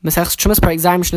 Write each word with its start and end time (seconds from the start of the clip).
Mishnah 0.00 0.22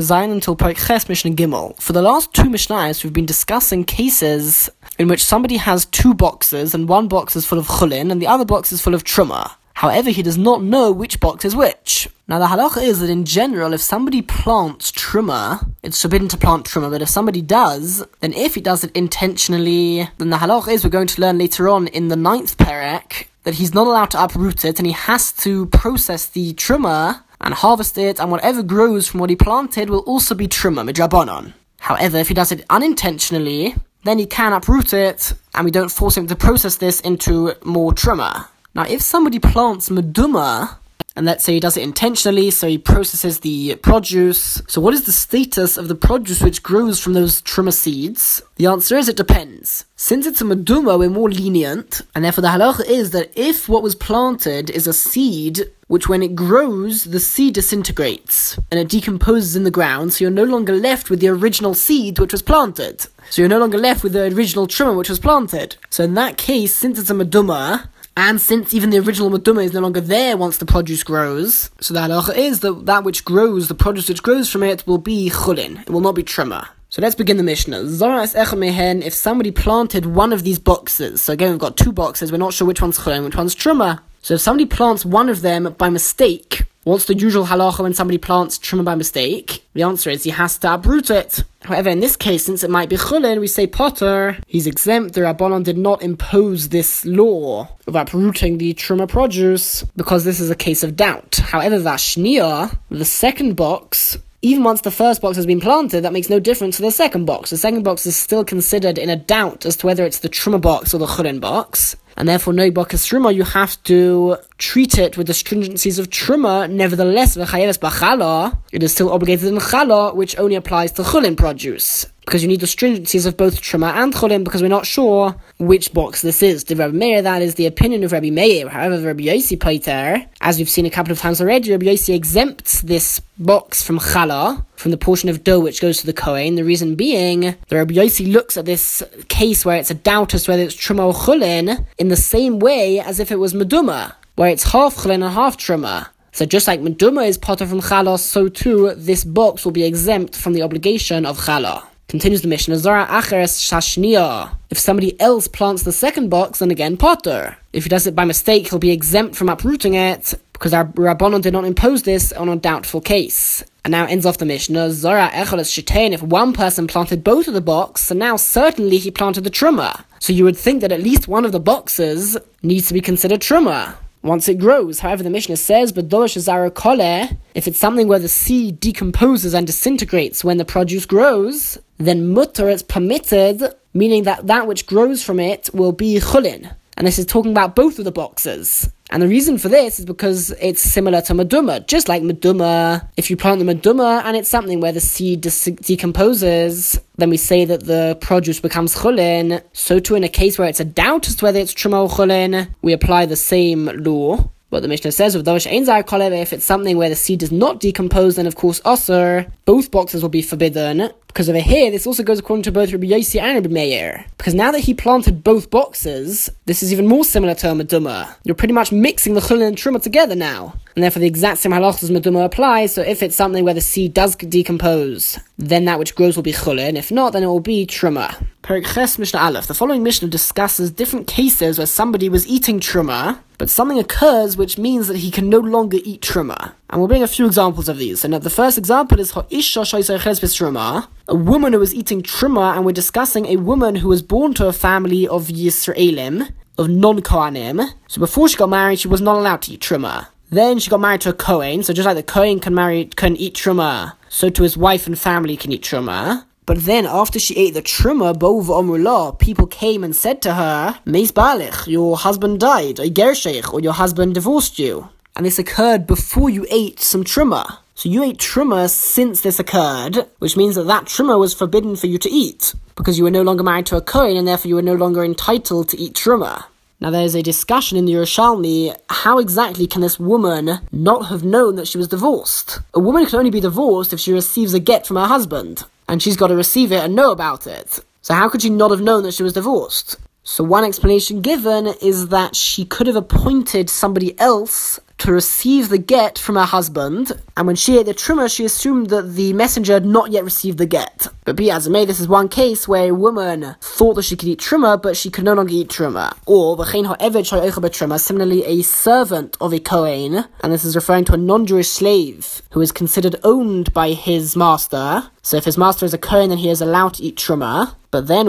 Zayin 0.01 0.31
until 0.31 0.55
Mishnah 0.55 1.31
Gimel. 1.31 1.79
For 1.79 1.93
the 1.93 2.01
last 2.01 2.33
two 2.33 2.45
Mishnahs, 2.45 3.03
we've 3.03 3.13
been 3.13 3.27
discussing 3.27 3.83
cases 3.83 4.71
in 4.97 5.07
which 5.07 5.23
somebody 5.23 5.57
has 5.57 5.85
two 5.85 6.15
boxes, 6.15 6.73
and 6.73 6.89
one 6.89 7.07
box 7.07 7.35
is 7.35 7.45
full 7.45 7.59
of 7.59 7.67
chulin, 7.67 8.11
and 8.11 8.19
the 8.19 8.25
other 8.25 8.43
box 8.43 8.71
is 8.71 8.81
full 8.81 8.95
of 8.95 9.03
truma. 9.03 9.51
However, 9.75 10.09
he 10.09 10.23
does 10.23 10.37
not 10.37 10.63
know 10.63 10.91
which 10.91 11.19
box 11.19 11.45
is 11.45 11.55
which. 11.55 12.09
Now, 12.27 12.39
the 12.39 12.47
halacha 12.47 12.81
is 12.81 13.01
that 13.01 13.09
in 13.09 13.23
general, 13.23 13.73
if 13.73 13.81
somebody 13.81 14.23
plants 14.23 14.91
truma, 14.91 15.71
it's 15.83 16.01
forbidden 16.01 16.27
to 16.29 16.37
plant 16.37 16.65
truma, 16.65 16.89
but 16.89 17.03
if 17.03 17.09
somebody 17.09 17.43
does, 17.43 18.03
then 18.19 18.33
if 18.33 18.55
he 18.55 18.61
does 18.61 18.83
it 18.83 18.91
intentionally, 18.95 20.09
then 20.17 20.31
the 20.31 20.37
halacha 20.37 20.69
is 20.69 20.83
we're 20.83 20.89
going 20.89 21.07
to 21.07 21.21
learn 21.21 21.37
later 21.37 21.69
on 21.69 21.85
in 21.87 22.07
the 22.07 22.15
ninth 22.15 22.57
parak 22.57 23.27
that 23.43 23.55
he's 23.55 23.75
not 23.75 23.85
allowed 23.85 24.11
to 24.11 24.23
uproot 24.23 24.65
it 24.65 24.79
and 24.79 24.85
he 24.85 24.93
has 24.93 25.31
to 25.31 25.65
process 25.67 26.25
the 26.27 26.53
truma 26.53 27.23
and 27.41 27.53
harvest 27.53 27.97
it, 27.97 28.19
and 28.19 28.31
whatever 28.31 28.63
grows 28.63 29.07
from 29.07 29.19
what 29.19 29.29
he 29.29 29.35
planted 29.35 29.89
will 29.89 29.99
also 29.99 30.35
be 30.35 30.47
truma, 30.47 30.89
midrabanon. 30.89 31.53
However, 31.79 32.17
if 32.17 32.27
he 32.27 32.33
does 32.33 32.51
it 32.51 32.65
unintentionally, 32.69 33.75
then 34.03 34.19
he 34.19 34.25
can 34.25 34.53
uproot 34.53 34.93
it, 34.93 35.33
and 35.55 35.65
we 35.65 35.71
don't 35.71 35.91
force 35.91 36.17
him 36.17 36.27
to 36.27 36.35
process 36.35 36.75
this 36.77 36.99
into 37.01 37.53
more 37.63 37.91
truma. 37.91 38.47
Now, 38.73 38.83
if 38.83 39.01
somebody 39.01 39.39
plants 39.39 39.89
meduma, 39.89 40.77
and 41.15 41.25
let's 41.25 41.43
say 41.43 41.53
he 41.53 41.59
does 41.59 41.75
it 41.75 41.83
intentionally, 41.83 42.51
so 42.51 42.67
he 42.67 42.77
processes 42.77 43.41
the 43.41 43.75
produce. 43.75 44.61
So, 44.67 44.79
what 44.79 44.93
is 44.93 45.03
the 45.03 45.11
status 45.11 45.77
of 45.77 45.89
the 45.89 45.95
produce 45.95 46.41
which 46.41 46.63
grows 46.63 46.99
from 47.01 47.13
those 47.13 47.41
truma 47.41 47.73
seeds? 47.73 48.41
The 48.55 48.67
answer 48.67 48.95
is 48.95 49.09
it 49.09 49.17
depends. 49.17 49.85
Since 49.97 50.25
it's 50.25 50.41
a 50.41 50.45
meduma, 50.45 50.97
we're 50.97 51.09
more 51.09 51.29
lenient, 51.29 52.01
and 52.15 52.23
therefore 52.23 52.43
the 52.43 52.47
halacha 52.47 52.87
is 52.87 53.11
that 53.11 53.31
if 53.35 53.67
what 53.67 53.83
was 53.83 53.93
planted 53.93 54.69
is 54.69 54.87
a 54.87 54.93
seed 54.93 55.69
which 55.91 56.07
when 56.07 56.23
it 56.23 56.35
grows, 56.35 57.03
the 57.03 57.19
seed 57.19 57.53
disintegrates 57.53 58.57
and 58.71 58.79
it 58.79 58.87
decomposes 58.87 59.57
in 59.57 59.65
the 59.65 59.77
ground, 59.79 60.13
so 60.13 60.23
you're 60.23 60.31
no 60.31 60.45
longer 60.45 60.71
left 60.71 61.09
with 61.09 61.19
the 61.19 61.27
original 61.27 61.73
seed 61.73 62.17
which 62.17 62.31
was 62.31 62.41
planted. 62.41 63.01
So 63.29 63.41
you're 63.41 63.49
no 63.49 63.59
longer 63.59 63.77
left 63.77 64.01
with 64.01 64.13
the 64.13 64.33
original 64.33 64.67
truma 64.67 64.95
which 64.95 65.09
was 65.09 65.19
planted. 65.19 65.75
So 65.89 66.05
in 66.05 66.13
that 66.13 66.37
case, 66.37 66.73
since 66.73 66.97
it's 66.97 67.09
a 67.09 67.13
meduma, 67.13 67.89
and 68.15 68.39
since 68.39 68.73
even 68.73 68.89
the 68.89 68.99
original 68.99 69.29
Meduma 69.29 69.65
is 69.65 69.73
no 69.73 69.81
longer 69.81 69.99
there 69.99 70.37
once 70.37 70.57
the 70.57 70.65
produce 70.65 71.03
grows, 71.03 71.71
so 71.81 71.93
the 71.93 71.99
halacha 71.99 72.37
is 72.37 72.61
that 72.61 72.85
that 72.85 73.03
which 73.03 73.25
grows, 73.25 73.67
the 73.67 73.75
produce 73.75 74.07
which 74.07 74.23
grows 74.23 74.49
from 74.49 74.63
it, 74.63 74.87
will 74.87 74.97
be 74.97 75.29
chulin. 75.29 75.81
It 75.81 75.89
will 75.89 75.99
not 75.99 76.15
be 76.15 76.23
truma. 76.23 76.69
So 76.87 77.01
let's 77.01 77.15
begin 77.15 77.35
the 77.35 77.43
Mishnah. 77.43 77.83
mehen, 77.83 79.01
if 79.01 79.13
somebody 79.13 79.51
planted 79.51 80.05
one 80.05 80.31
of 80.31 80.43
these 80.43 80.59
boxes, 80.59 81.21
so 81.21 81.33
again 81.33 81.51
we've 81.51 81.59
got 81.59 81.75
two 81.75 81.91
boxes, 81.91 82.31
we're 82.31 82.37
not 82.37 82.53
sure 82.53 82.67
which 82.67 82.81
one's 82.81 82.99
chulin, 82.99 83.25
which 83.25 83.35
one's 83.35 83.55
truma. 83.55 83.99
So 84.21 84.35
if 84.35 84.41
somebody 84.41 84.65
plants 84.65 85.05
one 85.05 85.29
of 85.29 85.41
them 85.41 85.75
by 85.77 85.89
mistake, 85.89 86.63
What's 86.83 87.05
the 87.05 87.13
usual 87.13 87.45
halacha 87.45 87.81
when 87.83 87.93
somebody 87.93 88.17
plants 88.17 88.57
truma 88.57 88.83
by 88.83 88.95
mistake? 88.95 89.63
The 89.75 89.83
answer 89.83 90.09
is 90.09 90.23
he 90.23 90.31
has 90.31 90.57
to 90.59 90.73
uproot 90.73 91.11
it. 91.11 91.43
However, 91.61 91.91
in 91.91 91.99
this 91.99 92.15
case, 92.15 92.45
since 92.45 92.63
it 92.63 92.71
might 92.71 92.89
be 92.89 92.95
chulin, 92.95 93.39
we 93.39 93.45
say 93.45 93.67
potter, 93.67 94.39
he's 94.47 94.65
exempt. 94.65 95.13
The 95.13 95.21
Rabbanon 95.21 95.63
did 95.63 95.77
not 95.77 96.01
impose 96.01 96.69
this 96.69 97.05
law 97.05 97.69
of 97.85 97.95
uprooting 97.95 98.57
the 98.57 98.73
truma 98.73 99.07
produce 99.07 99.83
because 99.95 100.23
this 100.23 100.39
is 100.39 100.49
a 100.49 100.55
case 100.55 100.81
of 100.81 100.95
doubt. 100.95 101.35
However, 101.35 101.77
Vashnia, 101.77 102.75
the 102.89 103.05
second 103.05 103.55
box, 103.55 104.17
even 104.41 104.63
once 104.63 104.81
the 104.81 104.89
first 104.89 105.21
box 105.21 105.35
has 105.35 105.45
been 105.45 105.61
planted, 105.61 106.01
that 106.01 106.13
makes 106.13 106.31
no 106.31 106.39
difference 106.39 106.77
to 106.77 106.81
the 106.81 106.89
second 106.89 107.25
box. 107.25 107.51
The 107.51 107.57
second 107.57 107.83
box 107.83 108.07
is 108.07 108.15
still 108.15 108.43
considered 108.43 108.97
in 108.97 109.11
a 109.11 109.15
doubt 109.15 109.67
as 109.67 109.75
to 109.77 109.85
whether 109.85 110.03
it's 110.03 110.19
the 110.19 110.29
truma 110.29 110.59
box 110.59 110.95
or 110.95 110.97
the 110.97 111.05
chulin 111.05 111.39
box 111.39 111.95
and 112.17 112.27
therefore 112.27 112.53
no 112.53 112.69
bakas 112.71 113.07
truma, 113.07 113.33
you 113.33 113.43
have 113.43 113.81
to 113.83 114.37
treat 114.57 114.97
it 114.97 115.17
with 115.17 115.27
the 115.27 115.33
stringencies 115.33 115.99
of 115.99 116.09
truma. 116.09 116.69
Nevertheless, 116.69 117.37
it 117.37 118.83
is 118.83 118.91
still 118.91 119.11
obligated 119.11 119.47
in 119.47 119.57
chala, 119.57 120.15
which 120.15 120.37
only 120.37 120.55
applies 120.55 120.91
to 120.93 121.03
chulin 121.03 121.37
produce 121.37 122.05
because 122.31 122.43
you 122.43 122.47
need 122.47 122.61
the 122.61 122.65
stringencies 122.65 123.25
of 123.25 123.35
both 123.35 123.61
Truma 123.61 123.93
and 123.93 124.13
Chulin, 124.13 124.45
because 124.45 124.61
we're 124.61 124.69
not 124.69 124.85
sure 124.85 125.35
which 125.59 125.93
box 125.93 126.21
this 126.21 126.41
is. 126.41 126.63
The 126.63 126.77
Rabbi 126.77 126.95
Meir, 126.95 127.21
that 127.21 127.41
is 127.41 127.55
the 127.55 127.65
opinion 127.65 128.05
of 128.05 128.13
Rabbi 128.13 128.29
Meir. 128.29 128.69
However, 128.69 129.07
Rabbi 129.07 129.23
Yossi 129.23 129.59
Paiter, 129.59 130.25
as 130.39 130.57
we've 130.57 130.69
seen 130.69 130.85
a 130.85 130.89
couple 130.89 131.11
of 131.11 131.19
times 131.19 131.41
already, 131.41 131.71
Rabbi 131.71 131.87
Yossi 131.87 132.15
exempts 132.15 132.83
this 132.83 133.19
box 133.37 133.83
from 133.83 133.99
Chala, 133.99 134.65
from 134.77 134.91
the 134.91 134.97
portion 134.97 135.27
of 135.27 135.43
dough 135.43 135.59
which 135.59 135.81
goes 135.81 135.97
to 135.97 136.05
the 136.05 136.13
Kohen. 136.13 136.55
The 136.55 136.63
reason 136.63 136.95
being, 136.95 137.41
the 137.67 137.75
Rabbi 137.75 137.95
Yossi 137.95 138.31
looks 138.31 138.55
at 138.55 138.63
this 138.63 139.03
case 139.27 139.65
where 139.65 139.75
it's 139.75 139.91
a 139.91 139.95
doubt 139.95 140.33
as 140.33 140.45
to 140.45 140.51
whether 140.51 140.63
it's 140.63 140.73
Truma 140.77 141.07
or 141.07 141.13
Chulin, 141.13 141.85
in 141.97 142.07
the 142.07 142.15
same 142.15 142.59
way 142.59 143.01
as 143.01 143.19
if 143.19 143.33
it 143.33 143.39
was 143.39 143.53
Meduma, 143.53 144.13
where 144.37 144.49
it's 144.49 144.71
half 144.71 144.95
Chulin 144.95 145.15
and 145.15 145.33
half 145.33 145.57
Truma. 145.57 146.07
So 146.31 146.45
just 146.45 146.65
like 146.65 146.79
Meduma 146.79 147.27
is 147.27 147.37
potter 147.37 147.67
from 147.67 147.81
Chala, 147.81 148.17
so 148.17 148.47
too 148.47 148.93
this 148.95 149.25
box 149.25 149.65
will 149.65 149.73
be 149.73 149.83
exempt 149.83 150.33
from 150.33 150.53
the 150.53 150.61
obligation 150.61 151.25
of 151.25 151.37
Chala. 151.37 151.87
Continues 152.11 152.41
the 152.41 152.49
Mishnah, 152.49 152.75
Zara 152.75 153.05
Acheres 153.05 153.57
Shashnia. 153.61 154.57
If 154.69 154.77
somebody 154.77 155.17
else 155.21 155.47
plants 155.47 155.83
the 155.83 155.93
second 155.93 156.27
box, 156.27 156.59
then 156.59 156.69
again 156.69 156.97
Potter. 156.97 157.55
If 157.71 157.83
he 157.83 157.89
does 157.89 158.05
it 158.05 158.17
by 158.17 158.25
mistake, 158.25 158.67
he'll 158.67 158.79
be 158.79 158.91
exempt 158.91 159.37
from 159.37 159.47
uprooting 159.47 159.93
it, 159.93 160.33
because 160.51 160.73
our 160.73 160.83
Rabbanon 160.87 161.41
did 161.41 161.53
not 161.53 161.63
impose 161.63 162.03
this 162.03 162.33
on 162.33 162.49
a 162.49 162.57
doubtful 162.57 162.99
case. 162.99 163.63
And 163.85 163.93
now 163.93 164.07
ends 164.07 164.25
off 164.25 164.39
the 164.39 164.45
Mishnah, 164.45 164.91
Zara 164.91 165.29
Echeles 165.29 165.71
Shitain, 165.71 166.11
if 166.11 166.21
one 166.21 166.51
person 166.51 166.85
planted 166.85 167.23
both 167.23 167.47
of 167.47 167.53
the 167.53 167.61
boxes, 167.61 168.07
so 168.07 168.15
now 168.15 168.35
certainly 168.35 168.97
he 168.97 169.09
planted 169.09 169.45
the 169.45 169.49
Truma. 169.49 170.03
So 170.19 170.33
you 170.33 170.43
would 170.43 170.57
think 170.57 170.81
that 170.81 170.91
at 170.91 171.01
least 171.01 171.29
one 171.29 171.45
of 171.45 171.53
the 171.53 171.61
boxes 171.61 172.37
needs 172.61 172.89
to 172.89 172.93
be 172.93 172.99
considered 172.99 173.39
Truma 173.39 173.95
once 174.23 174.47
it 174.47 174.59
grows. 174.59 174.99
However, 174.99 175.23
the 175.23 175.29
Mishnah 175.29 175.57
says, 175.57 175.91
but 175.91 176.11
if 176.13 177.67
it's 177.67 177.77
something 177.77 178.07
where 178.07 178.19
the 178.19 178.27
seed 178.27 178.79
decomposes 178.79 179.53
and 179.53 179.65
disintegrates 179.65 180.43
when 180.43 180.57
the 180.57 180.65
produce 180.65 181.05
grows, 181.05 181.77
then 181.97 182.33
mutter 182.33 182.69
is 182.69 182.83
permitted, 182.83 183.63
meaning 183.93 184.23
that 184.23 184.47
that 184.47 184.67
which 184.67 184.85
grows 184.85 185.23
from 185.23 185.39
it 185.39 185.69
will 185.73 185.91
be 185.91 186.19
chulin. 186.19 186.75
And 186.97 187.07
this 187.07 187.17
is 187.17 187.25
talking 187.25 187.51
about 187.51 187.75
both 187.75 187.97
of 187.99 188.05
the 188.05 188.11
boxes. 188.11 188.89
And 189.11 189.21
the 189.21 189.27
reason 189.27 189.57
for 189.57 189.67
this 189.67 189.99
is 189.99 190.05
because 190.05 190.51
it's 190.51 190.81
similar 190.81 191.21
to 191.23 191.33
Meduma. 191.33 191.85
Just 191.85 192.07
like 192.07 192.23
Meduma, 192.23 193.09
if 193.17 193.29
you 193.29 193.35
plant 193.35 193.59
the 193.59 193.65
Meduma 193.65 194.23
and 194.23 194.37
it's 194.37 194.47
something 194.47 194.79
where 194.79 194.93
the 194.93 195.01
seed 195.01 195.41
de- 195.41 195.49
decomposes, 195.49 196.99
then 197.17 197.29
we 197.29 197.35
say 197.35 197.65
that 197.65 197.85
the 197.85 198.17
produce 198.21 198.61
becomes 198.61 198.95
chulin. 198.95 199.61
So 199.73 199.99
too 199.99 200.15
in 200.15 200.23
a 200.23 200.29
case 200.29 200.57
where 200.57 200.69
it's 200.69 200.79
a 200.79 200.85
doubt 200.85 201.27
as 201.27 201.35
to 201.35 201.45
whether 201.45 201.59
it's 201.59 201.73
truma 201.73 202.03
or 202.03 202.09
chulin, 202.09 202.73
we 202.81 202.93
apply 202.93 203.25
the 203.25 203.35
same 203.35 203.87
law. 203.87 204.49
What 204.71 204.83
the 204.83 204.87
Mishnah 204.87 205.11
says 205.11 205.35
with 205.35 205.45
of 205.45 205.53
Dosh 205.53 205.67
Ein 205.67 206.31
if 206.31 206.53
it's 206.53 206.63
something 206.63 206.95
where 206.95 207.09
the 207.09 207.15
seed 207.17 207.41
does 207.41 207.51
not 207.51 207.81
decompose, 207.81 208.37
then 208.37 208.47
of 208.47 208.55
course 208.55 208.79
Osir, 208.85 209.51
both 209.65 209.91
boxes 209.91 210.21
will 210.21 210.29
be 210.29 210.41
forbidden. 210.41 211.09
Because 211.27 211.49
over 211.49 211.59
here, 211.59 211.91
this 211.91 212.07
also 212.07 212.23
goes 212.23 212.39
according 212.39 212.63
to 212.63 212.71
both 212.71 212.93
Rabbi 212.93 213.07
Yossi 213.07 213.41
and 213.41 213.55
Rabbi 213.55 213.67
Meir. 213.67 214.25
Because 214.37 214.53
now 214.53 214.71
that 214.71 214.79
he 214.79 214.93
planted 214.93 215.43
both 215.43 215.69
boxes, 215.69 216.49
this 216.67 216.83
is 216.83 216.93
even 216.93 217.05
more 217.05 217.25
similar 217.25 217.53
to 217.55 217.71
a 217.71 217.73
Meduma. 217.73 218.33
You're 218.45 218.55
pretty 218.55 218.73
much 218.73 218.93
mixing 218.93 219.33
the 219.33 219.41
Chulin 219.41 219.67
and 219.67 219.77
Truma 219.77 220.01
together 220.01 220.35
now. 220.35 220.75
And 220.95 221.03
therefore 221.03 221.21
the 221.21 221.27
exact 221.27 221.59
same 221.59 221.71
halachas 221.71 222.03
as 222.03 222.11
Meduma 222.11 222.45
applies, 222.45 222.93
so 222.93 223.01
if 223.01 223.23
it's 223.23 223.35
something 223.35 223.63
where 223.63 223.73
the 223.73 223.81
seed 223.81 224.13
does 224.13 224.35
decompose, 224.35 225.39
then 225.57 225.85
that 225.85 225.99
which 225.99 226.15
grows 226.15 226.35
will 226.35 226.43
be 226.43 226.53
Chulin. 226.53 226.97
If 226.97 227.11
not, 227.11 227.33
then 227.33 227.43
it 227.43 227.47
will 227.47 227.59
be 227.59 227.85
Truma. 227.85 228.45
Perek 228.63 229.17
Mishnah 229.19 229.39
Aleph. 229.39 229.67
The 229.67 229.73
following 229.73 230.03
Mishnah 230.03 230.27
discusses 230.27 230.91
different 230.91 231.27
cases 231.27 231.77
where 231.77 231.87
somebody 231.87 232.29
was 232.29 232.47
eating 232.47 232.79
Truma, 232.79 233.39
but 233.61 233.69
something 233.69 233.99
occurs 233.99 234.57
which 234.57 234.79
means 234.79 235.07
that 235.07 235.17
he 235.17 235.29
can 235.29 235.47
no 235.47 235.59
longer 235.59 235.99
eat 236.03 236.21
truma. 236.21 236.73
And 236.89 236.99
we'll 236.99 237.07
bring 237.07 237.21
a 237.21 237.27
few 237.27 237.45
examples 237.45 237.87
of 237.87 237.99
these. 237.99 238.25
And 238.25 238.33
the 238.33 238.49
first 238.49 238.75
example 238.75 239.19
is 239.19 239.33
Ha'isha 239.33 239.81
truma, 239.81 241.07
a 241.27 241.35
woman 241.35 241.73
who 241.73 241.79
was 241.79 241.93
eating 241.93 242.23
truma, 242.23 242.75
and 242.75 242.83
we're 242.83 242.91
discussing 242.91 243.45
a 243.45 243.57
woman 243.57 243.97
who 243.97 244.07
was 244.07 244.23
born 244.23 244.55
to 244.55 244.65
a 244.65 244.73
family 244.73 245.27
of 245.27 245.49
Yisraelim, 245.49 246.51
of 246.79 246.89
non-Kohanim. 246.89 247.87
So 248.07 248.19
before 248.19 248.49
she 248.49 248.57
got 248.57 248.69
married, 248.69 248.99
she 248.99 249.07
was 249.07 249.21
not 249.21 249.35
allowed 249.35 249.61
to 249.61 249.73
eat 249.73 249.81
truma. 249.81 250.29
Then 250.53 250.79
she 250.79 250.89
got 250.89 250.99
married 250.99 251.21
to 251.21 251.29
a 251.29 251.33
Kohen, 251.33 251.81
so 251.81 251.93
just 251.93 252.05
like 252.05 252.17
the 252.17 252.23
Kohen 252.23 252.59
can 252.59 252.75
marry 252.75 253.05
can 253.05 253.37
eat 253.37 253.55
truma, 253.55 254.15
so 254.27 254.49
to 254.49 254.63
his 254.63 254.75
wife 254.75 255.07
and 255.07 255.17
family 255.17 255.55
can 255.55 255.71
eat 255.71 255.81
truma. 255.81 256.43
But 256.65 256.83
then, 256.83 257.05
after 257.05 257.39
she 257.39 257.55
ate 257.55 257.73
the 257.73 257.81
truma, 257.81 258.33
bov 258.33 258.65
omrullah, 258.65 259.39
people 259.39 259.65
came 259.65 260.03
and 260.03 260.13
said 260.13 260.41
to 260.41 260.55
her, 260.55 260.99
Meis 261.05 261.31
balich, 261.31 261.87
your 261.87 262.17
husband 262.17 262.59
died, 262.59 262.99
or 262.99 263.05
gersheich, 263.05 263.73
or 263.73 263.79
your 263.79 263.93
husband 263.93 264.33
divorced 264.33 264.77
you. 264.77 265.07
And 265.37 265.45
this 265.45 265.57
occurred 265.57 266.05
before 266.05 266.49
you 266.49 266.67
ate 266.69 266.99
some 266.99 267.23
truma. 267.23 267.77
So 267.95 268.09
you 268.09 268.21
ate 268.21 268.37
truma 268.37 268.89
since 268.89 269.39
this 269.39 269.57
occurred, 269.57 270.27
which 270.39 270.57
means 270.57 270.75
that 270.75 270.87
that 270.87 271.05
truma 271.05 271.39
was 271.39 271.53
forbidden 271.53 271.95
for 271.95 272.07
you 272.07 272.17
to 272.17 272.29
eat, 272.29 272.75
because 272.97 273.17
you 273.17 273.23
were 273.23 273.31
no 273.31 273.41
longer 273.41 273.63
married 273.63 273.85
to 273.85 273.95
a 273.95 274.01
Kohen, 274.01 274.35
and 274.35 274.45
therefore 274.45 274.67
you 274.67 274.75
were 274.75 274.81
no 274.81 274.95
longer 274.95 275.23
entitled 275.23 275.87
to 275.89 275.97
eat 275.97 276.13
truma. 276.13 276.65
Now, 277.01 277.09
there's 277.09 277.33
a 277.33 277.41
discussion 277.41 277.97
in 277.97 278.05
the 278.05 278.13
Yerushalmi 278.13 278.95
how 279.09 279.39
exactly 279.39 279.87
can 279.87 280.01
this 280.01 280.19
woman 280.19 280.81
not 280.91 281.29
have 281.29 281.43
known 281.43 281.75
that 281.75 281.87
she 281.87 281.97
was 281.97 282.07
divorced? 282.07 282.79
A 282.93 282.99
woman 282.99 283.25
can 283.25 283.39
only 283.39 283.49
be 283.49 283.59
divorced 283.59 284.13
if 284.13 284.19
she 284.19 284.31
receives 284.31 284.75
a 284.75 284.79
get 284.79 285.07
from 285.07 285.17
her 285.17 285.25
husband 285.25 285.83
and 286.07 286.21
she's 286.21 286.37
got 286.37 286.49
to 286.49 286.55
receive 286.55 286.91
it 286.91 287.03
and 287.03 287.15
know 287.15 287.31
about 287.31 287.65
it. 287.65 288.01
So 288.21 288.35
how 288.35 288.49
could 288.49 288.61
she 288.61 288.69
not 288.69 288.91
have 288.91 289.01
known 289.01 289.23
that 289.23 289.33
she 289.33 289.41
was 289.41 289.53
divorced? 289.53 290.17
So 290.43 290.63
one 290.63 290.83
explanation 290.83 291.41
given 291.41 291.87
is 292.03 292.27
that 292.27 292.55
she 292.55 292.85
could 292.85 293.07
have 293.07 293.15
appointed 293.15 293.89
somebody 293.89 294.39
else 294.39 294.99
to 295.21 295.31
receive 295.31 295.89
the 295.89 295.99
get 295.99 296.39
from 296.39 296.55
her 296.55 296.65
husband, 296.65 297.31
and 297.55 297.67
when 297.67 297.75
she 297.75 297.99
ate 297.99 298.07
the 298.07 298.13
truma, 298.13 298.51
she 298.51 298.65
assumed 298.65 299.11
that 299.11 299.33
the 299.33 299.53
messenger 299.53 299.93
had 299.93 300.03
not 300.03 300.31
yet 300.31 300.43
received 300.43 300.79
the 300.79 300.87
get. 300.87 301.27
But 301.45 301.55
be 301.55 301.69
as 301.69 301.85
it 301.85 301.91
may, 301.91 302.05
this 302.05 302.19
is 302.19 302.27
one 302.27 302.49
case 302.49 302.87
where 302.87 303.09
a 303.09 303.13
woman 303.13 303.75
thought 303.81 304.15
that 304.15 304.23
she 304.23 304.35
could 304.35 304.49
eat 304.49 304.59
truma, 304.59 304.99
but 304.99 305.15
she 305.15 305.29
could 305.29 305.43
no 305.43 305.53
longer 305.53 305.73
eat 305.73 305.89
truma. 305.89 306.35
Or, 306.47 306.75
v'chein 306.75 307.05
ha'eved 307.05 307.45
shayocha 307.45 307.93
trimmer, 307.93 308.17
similarly, 308.17 308.65
a 308.65 308.81
servant 308.81 309.57
of 309.61 309.73
a 309.73 309.79
Kohen, 309.79 310.45
and 310.61 310.73
this 310.73 310.83
is 310.83 310.95
referring 310.95 311.25
to 311.25 311.33
a 311.33 311.37
non-Jewish 311.37 311.89
slave 311.89 312.63
who 312.71 312.81
is 312.81 312.91
considered 312.91 313.35
owned 313.43 313.93
by 313.93 314.13
his 314.13 314.55
master. 314.55 315.29
So 315.43 315.57
if 315.57 315.65
his 315.65 315.77
master 315.77 316.05
is 316.05 316.13
a 316.13 316.19
Kohen, 316.19 316.49
then 316.49 316.59
he 316.59 316.69
is 316.69 316.81
allowed 316.81 317.15
to 317.15 317.23
eat 317.23 317.35
truma. 317.35 317.95
But 318.11 318.27
then, 318.27 318.45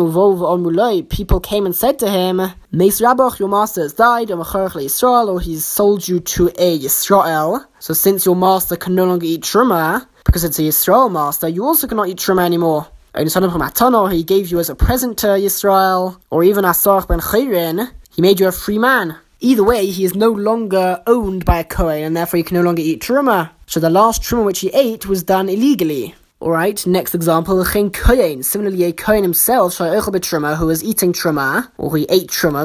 people 1.04 1.40
came 1.40 1.64
and 1.64 1.74
said 1.74 1.98
to 2.00 2.10
him, 2.10 2.42
Mace 2.70 3.00
Rabach, 3.00 3.38
your 3.38 3.48
master 3.48 3.82
has 3.82 3.94
died, 3.94 4.30
Israel, 4.30 5.30
or 5.30 5.40
he's 5.40 5.64
sold 5.64 6.06
you 6.06 6.20
to 6.20 6.48
a 6.58 6.78
Yisrael. 6.78 7.64
So 7.78 7.94
since 7.94 8.26
your 8.26 8.36
master 8.36 8.76
can 8.76 8.94
no 8.94 9.06
longer 9.06 9.24
eat 9.24 9.42
truma, 9.42 10.06
because 10.24 10.44
it's 10.44 10.58
a 10.58 10.62
Yisrael 10.62 11.10
master, 11.10 11.48
you 11.48 11.64
also 11.64 11.86
cannot 11.86 12.08
eat 12.08 12.18
truma 12.18 12.44
anymore. 12.44 12.88
Or 13.14 14.10
he 14.10 14.22
gave 14.24 14.50
you 14.50 14.58
as 14.58 14.68
a 14.68 14.74
present 14.74 15.18
to 15.18 15.28
Yisrael, 15.28 16.20
or 16.30 16.44
even 16.44 16.64
Asar 16.64 17.06
ben 17.06 17.20
Chayrin, 17.20 17.90
he 18.14 18.20
made 18.20 18.40
you 18.40 18.48
a 18.48 18.52
free 18.52 18.78
man. 18.78 19.16
Either 19.40 19.64
way, 19.64 19.86
he 19.86 20.04
is 20.04 20.14
no 20.14 20.30
longer 20.30 21.02
owned 21.06 21.44
by 21.44 21.58
a 21.60 21.64
Kohen, 21.64 22.04
and 22.04 22.16
therefore 22.16 22.38
he 22.38 22.44
can 22.44 22.56
no 22.56 22.62
longer 22.62 22.82
eat 22.82 23.00
truma. 23.00 23.50
So 23.66 23.80
the 23.80 23.90
last 23.90 24.22
truma 24.22 24.44
which 24.44 24.60
he 24.60 24.68
ate 24.70 25.06
was 25.06 25.22
done 25.22 25.48
illegally. 25.48 26.14
Alright, 26.42 26.84
next 26.88 27.14
example, 27.14 27.64
Chen 27.64 27.90
Kohen. 27.90 28.42
Similarly, 28.42 28.82
a 28.82 28.92
Kohen 28.92 29.22
himself, 29.22 29.78
truma, 29.78 30.56
who 30.56 30.66
was 30.66 30.82
eating 30.82 31.12
truma, 31.12 31.70
or 31.78 31.96
he 31.96 32.04
ate 32.08 32.30
truma, 32.30 32.62